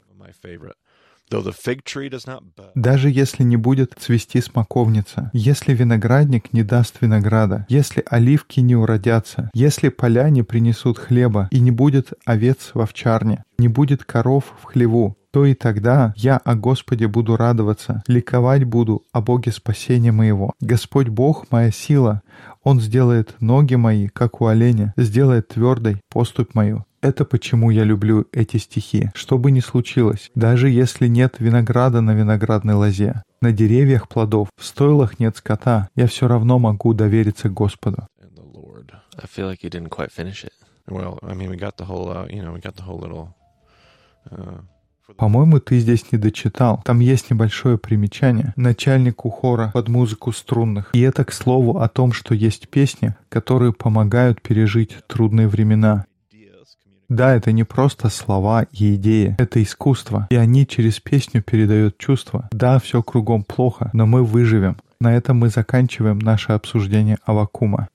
Даже 2.75 3.10
если 3.10 3.43
не 3.43 3.58
будет 3.58 3.93
цвести 3.99 4.41
смоковница, 4.41 5.29
если 5.34 5.73
виноградник 5.73 6.53
не 6.53 6.63
даст 6.63 7.01
винограда, 7.01 7.65
если 7.69 8.03
оливки 8.08 8.60
не 8.60 8.75
уродятся, 8.75 9.49
если 9.53 9.89
поля 9.89 10.29
не 10.29 10.43
принесут 10.43 10.97
хлеба 10.97 11.47
и 11.51 11.60
не 11.60 11.71
будет 11.71 12.13
овец 12.25 12.71
в 12.73 12.82
овчарне, 12.82 13.43
не 13.58 13.67
будет 13.67 14.03
коров 14.03 14.53
в 14.62 14.65
хлеву, 14.65 15.15
то 15.32 15.45
и 15.45 15.53
тогда 15.53 16.13
я 16.15 16.38
о 16.38 16.55
Господе 16.55 17.08
буду 17.08 17.38
радоваться, 17.38 18.01
ликовать 18.08 18.63
буду 18.63 19.03
о 19.12 19.21
Боге 19.21 19.51
спасения 19.51 20.12
моего. 20.12 20.53
Господь 20.60 21.08
Бог— 21.08 21.45
моя 21.51 21.71
сила. 21.71 22.21
Он 22.69 22.79
сделает 22.79 23.36
ноги 23.41 23.73
мои, 23.73 24.10
как 24.10 24.41
у 24.41 24.45
оленя, 24.45 24.93
сделает 24.95 25.47
твердой 25.47 25.99
поступь 26.08 26.53
мою. 26.53 26.86
Это 27.01 27.25
почему 27.25 27.71
я 27.71 27.84
люблю 27.84 28.27
эти 28.32 28.58
стихи. 28.58 29.10
Что 29.15 29.39
бы 29.39 29.49
ни 29.49 29.60
случилось, 29.60 30.29
даже 30.36 30.69
если 30.69 31.08
нет 31.08 31.38
винограда 31.39 32.01
на 32.01 32.12
виноградной 32.12 32.75
лозе, 32.75 33.23
на 33.41 33.51
деревьях 33.51 34.08
плодов, 34.08 34.49
в 34.55 34.63
стойлах 34.63 35.19
нет 35.19 35.36
скота, 35.36 35.89
я 35.95 36.05
все 36.05 36.27
равно 36.27 36.60
могу 36.60 36.93
довериться 36.93 37.49
Господу. 37.49 38.08
Uh, 44.29 44.62
По-моему, 45.17 45.60
ты 45.60 45.80
здесь 45.80 46.12
не 46.12 46.17
дочитал. 46.17 46.82
Там 46.86 47.00
есть 47.00 47.30
небольшое 47.30 47.78
примечание. 47.78 48.54
Начальнику 48.56 49.30
хора 49.30 49.72
под 49.74 49.89
музыку 49.89 50.32
струнных. 50.32 50.89
И 50.93 51.02
это 51.02 51.26
к 51.26 51.32
слову 51.32 51.80
о 51.80 51.88
том, 51.88 52.13
что 52.13 52.34
есть 52.34 52.69
песни, 52.69 53.15
которые 53.30 53.74
помогают 53.74 54.41
пережить 54.41 54.98
трудные 55.08 55.48
времена. 55.48 56.06
Да, 57.10 57.36
это 57.36 57.52
не 57.52 57.63
просто 57.63 58.10
слова 58.10 58.67
и 58.72 58.95
идеи, 58.95 59.36
это 59.39 59.63
искусство. 59.63 60.28
И 60.30 60.36
они 60.36 60.67
через 60.67 61.00
песню 61.00 61.41
передают 61.41 61.98
чувства. 61.98 62.48
Да, 62.52 62.78
все 62.78 63.02
кругом 63.02 63.43
плохо, 63.43 63.89
но 63.93 64.06
мы 64.06 64.24
выживем. 64.24 64.78
На 65.02 65.15
этом 65.15 65.38
мы 65.38 65.50
заканчиваем 65.50 66.19
наше 66.19 66.52
обсуждение 66.52 67.17
Авакума. 67.26 67.89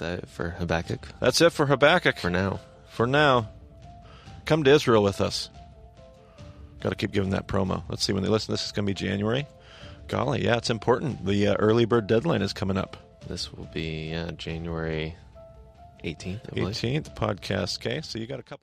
It 0.00 0.28
for 0.34 0.54
Habakkuk? 0.58 1.00
That's 1.20 1.40
it 1.40 1.52
for 1.52 1.66
Habakkuk. 1.66 2.18
For 2.18 2.30
now. 2.30 2.60
For 2.96 3.06
now, 3.06 3.48
come 4.46 4.62
to 4.62 4.70
Israel 4.70 5.02
with 5.02 5.20
us. 5.20 5.50
Got 6.80 6.90
to 6.90 6.94
keep 6.94 7.12
giving 7.12 7.30
that 7.30 7.48
promo. 7.48 7.82
Let's 7.88 8.04
see 8.04 8.12
when 8.12 8.22
they 8.22 8.28
listen. 8.28 8.52
This 8.52 8.64
is 8.64 8.72
going 8.72 8.86
to 8.86 8.90
be 8.90 8.94
January. 8.94 9.46
Golly, 10.06 10.44
yeah, 10.44 10.56
it's 10.56 10.70
important. 10.70 11.26
The 11.26 11.48
uh, 11.48 11.54
early 11.54 11.84
bird 11.84 12.06
deadline 12.06 12.40
is 12.42 12.52
coming 12.52 12.78
up. 12.78 12.96
This 13.26 13.52
will 13.52 13.68
be 13.74 14.14
uh, 14.14 14.30
January 14.32 15.16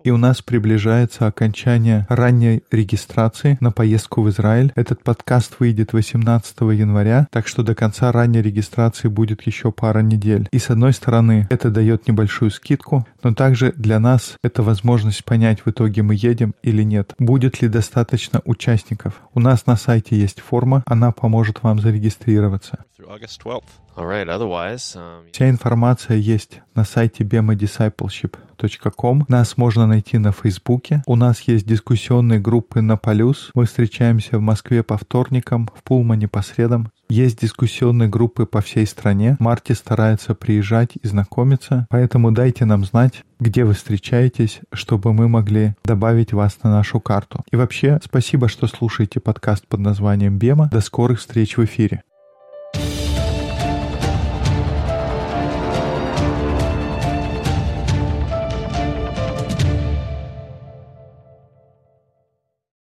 И 0.03 0.11
у 0.11 0.17
нас 0.17 0.41
приближается 0.41 1.27
окончание 1.27 2.05
ранней 2.09 2.63
регистрации 2.71 3.57
на 3.59 3.71
поездку 3.71 4.21
в 4.21 4.29
Израиль. 4.29 4.71
Этот 4.75 5.03
подкаст 5.03 5.55
выйдет 5.59 5.93
18 5.93 6.61
января, 6.61 7.27
так 7.31 7.47
что 7.47 7.63
до 7.63 7.75
конца 7.75 8.11
ранней 8.11 8.41
регистрации 8.41 9.07
будет 9.07 9.45
еще 9.45 9.71
пара 9.71 9.99
недель. 9.99 10.47
И 10.51 10.59
с 10.59 10.69
одной 10.69 10.93
стороны, 10.93 11.47
это 11.49 11.69
дает 11.69 12.07
небольшую 12.07 12.51
скидку, 12.51 13.05
но 13.23 13.33
также 13.33 13.73
для 13.73 13.99
нас 13.99 14.37
это 14.43 14.63
возможность 14.63 15.25
понять, 15.25 15.65
в 15.65 15.69
итоге 15.69 16.03
мы 16.03 16.15
едем 16.15 16.55
или 16.63 16.83
нет. 16.83 17.13
Будет 17.19 17.61
ли 17.61 17.67
достаточно 17.67 18.41
участников. 18.45 19.21
У 19.33 19.39
нас 19.39 19.65
на 19.65 19.75
сайте 19.75 20.15
есть 20.15 20.39
форма, 20.39 20.83
она 20.85 21.11
поможет 21.11 21.63
вам 21.63 21.79
зарегистрироваться. 21.79 22.85
Through 23.95 23.95
August 23.95 23.95
12th. 23.95 23.97
All 23.97 24.05
right. 24.05 24.27
Otherwise, 24.27 24.95
um, 24.95 25.31
Вся 25.31 25.49
информация 25.49 26.17
есть 26.17 26.61
на 26.75 26.83
сайте 26.83 27.23
bemadiscipleship.com. 27.23 29.25
Нас 29.27 29.57
можно 29.57 29.87
найти 29.87 30.17
на 30.17 30.31
Фейсбуке. 30.31 31.03
У 31.05 31.15
нас 31.15 31.41
есть 31.41 31.65
дискуссионные 31.65 32.39
группы 32.39 32.81
на 32.81 32.97
Полюс. 32.97 33.51
Мы 33.53 33.65
встречаемся 33.65 34.37
в 34.37 34.41
Москве 34.41 34.83
по 34.83 34.97
вторникам, 34.97 35.69
в 35.75 35.83
Пулмане 35.83 36.27
по 36.27 36.41
средам. 36.41 36.91
Есть 37.07 37.41
дискуссионные 37.41 38.09
группы 38.09 38.47
по 38.47 38.61
всей 38.61 38.87
стране. 38.87 39.37
Марти 39.39 39.73
старается 39.73 40.33
приезжать 40.33 40.93
и 41.01 41.07
знакомиться, 41.07 41.85
поэтому 41.91 42.31
дайте 42.31 42.65
нам 42.65 42.83
знать, 42.83 43.23
где 43.39 43.63
вы 43.63 43.73
встречаетесь, 43.73 44.61
чтобы 44.73 45.13
мы 45.13 45.27
могли 45.27 45.75
добавить 45.83 46.33
вас 46.33 46.57
на 46.63 46.71
нашу 46.71 46.99
карту. 46.99 47.43
И 47.51 47.55
вообще, 47.55 47.99
спасибо, 48.03 48.49
что 48.49 48.65
слушаете 48.65 49.19
подкаст 49.19 49.67
под 49.67 49.81
названием 49.81 50.39
«Бема». 50.39 50.67
До 50.71 50.81
скорых 50.81 51.19
встреч 51.19 51.57
в 51.57 51.63
эфире. 51.63 52.01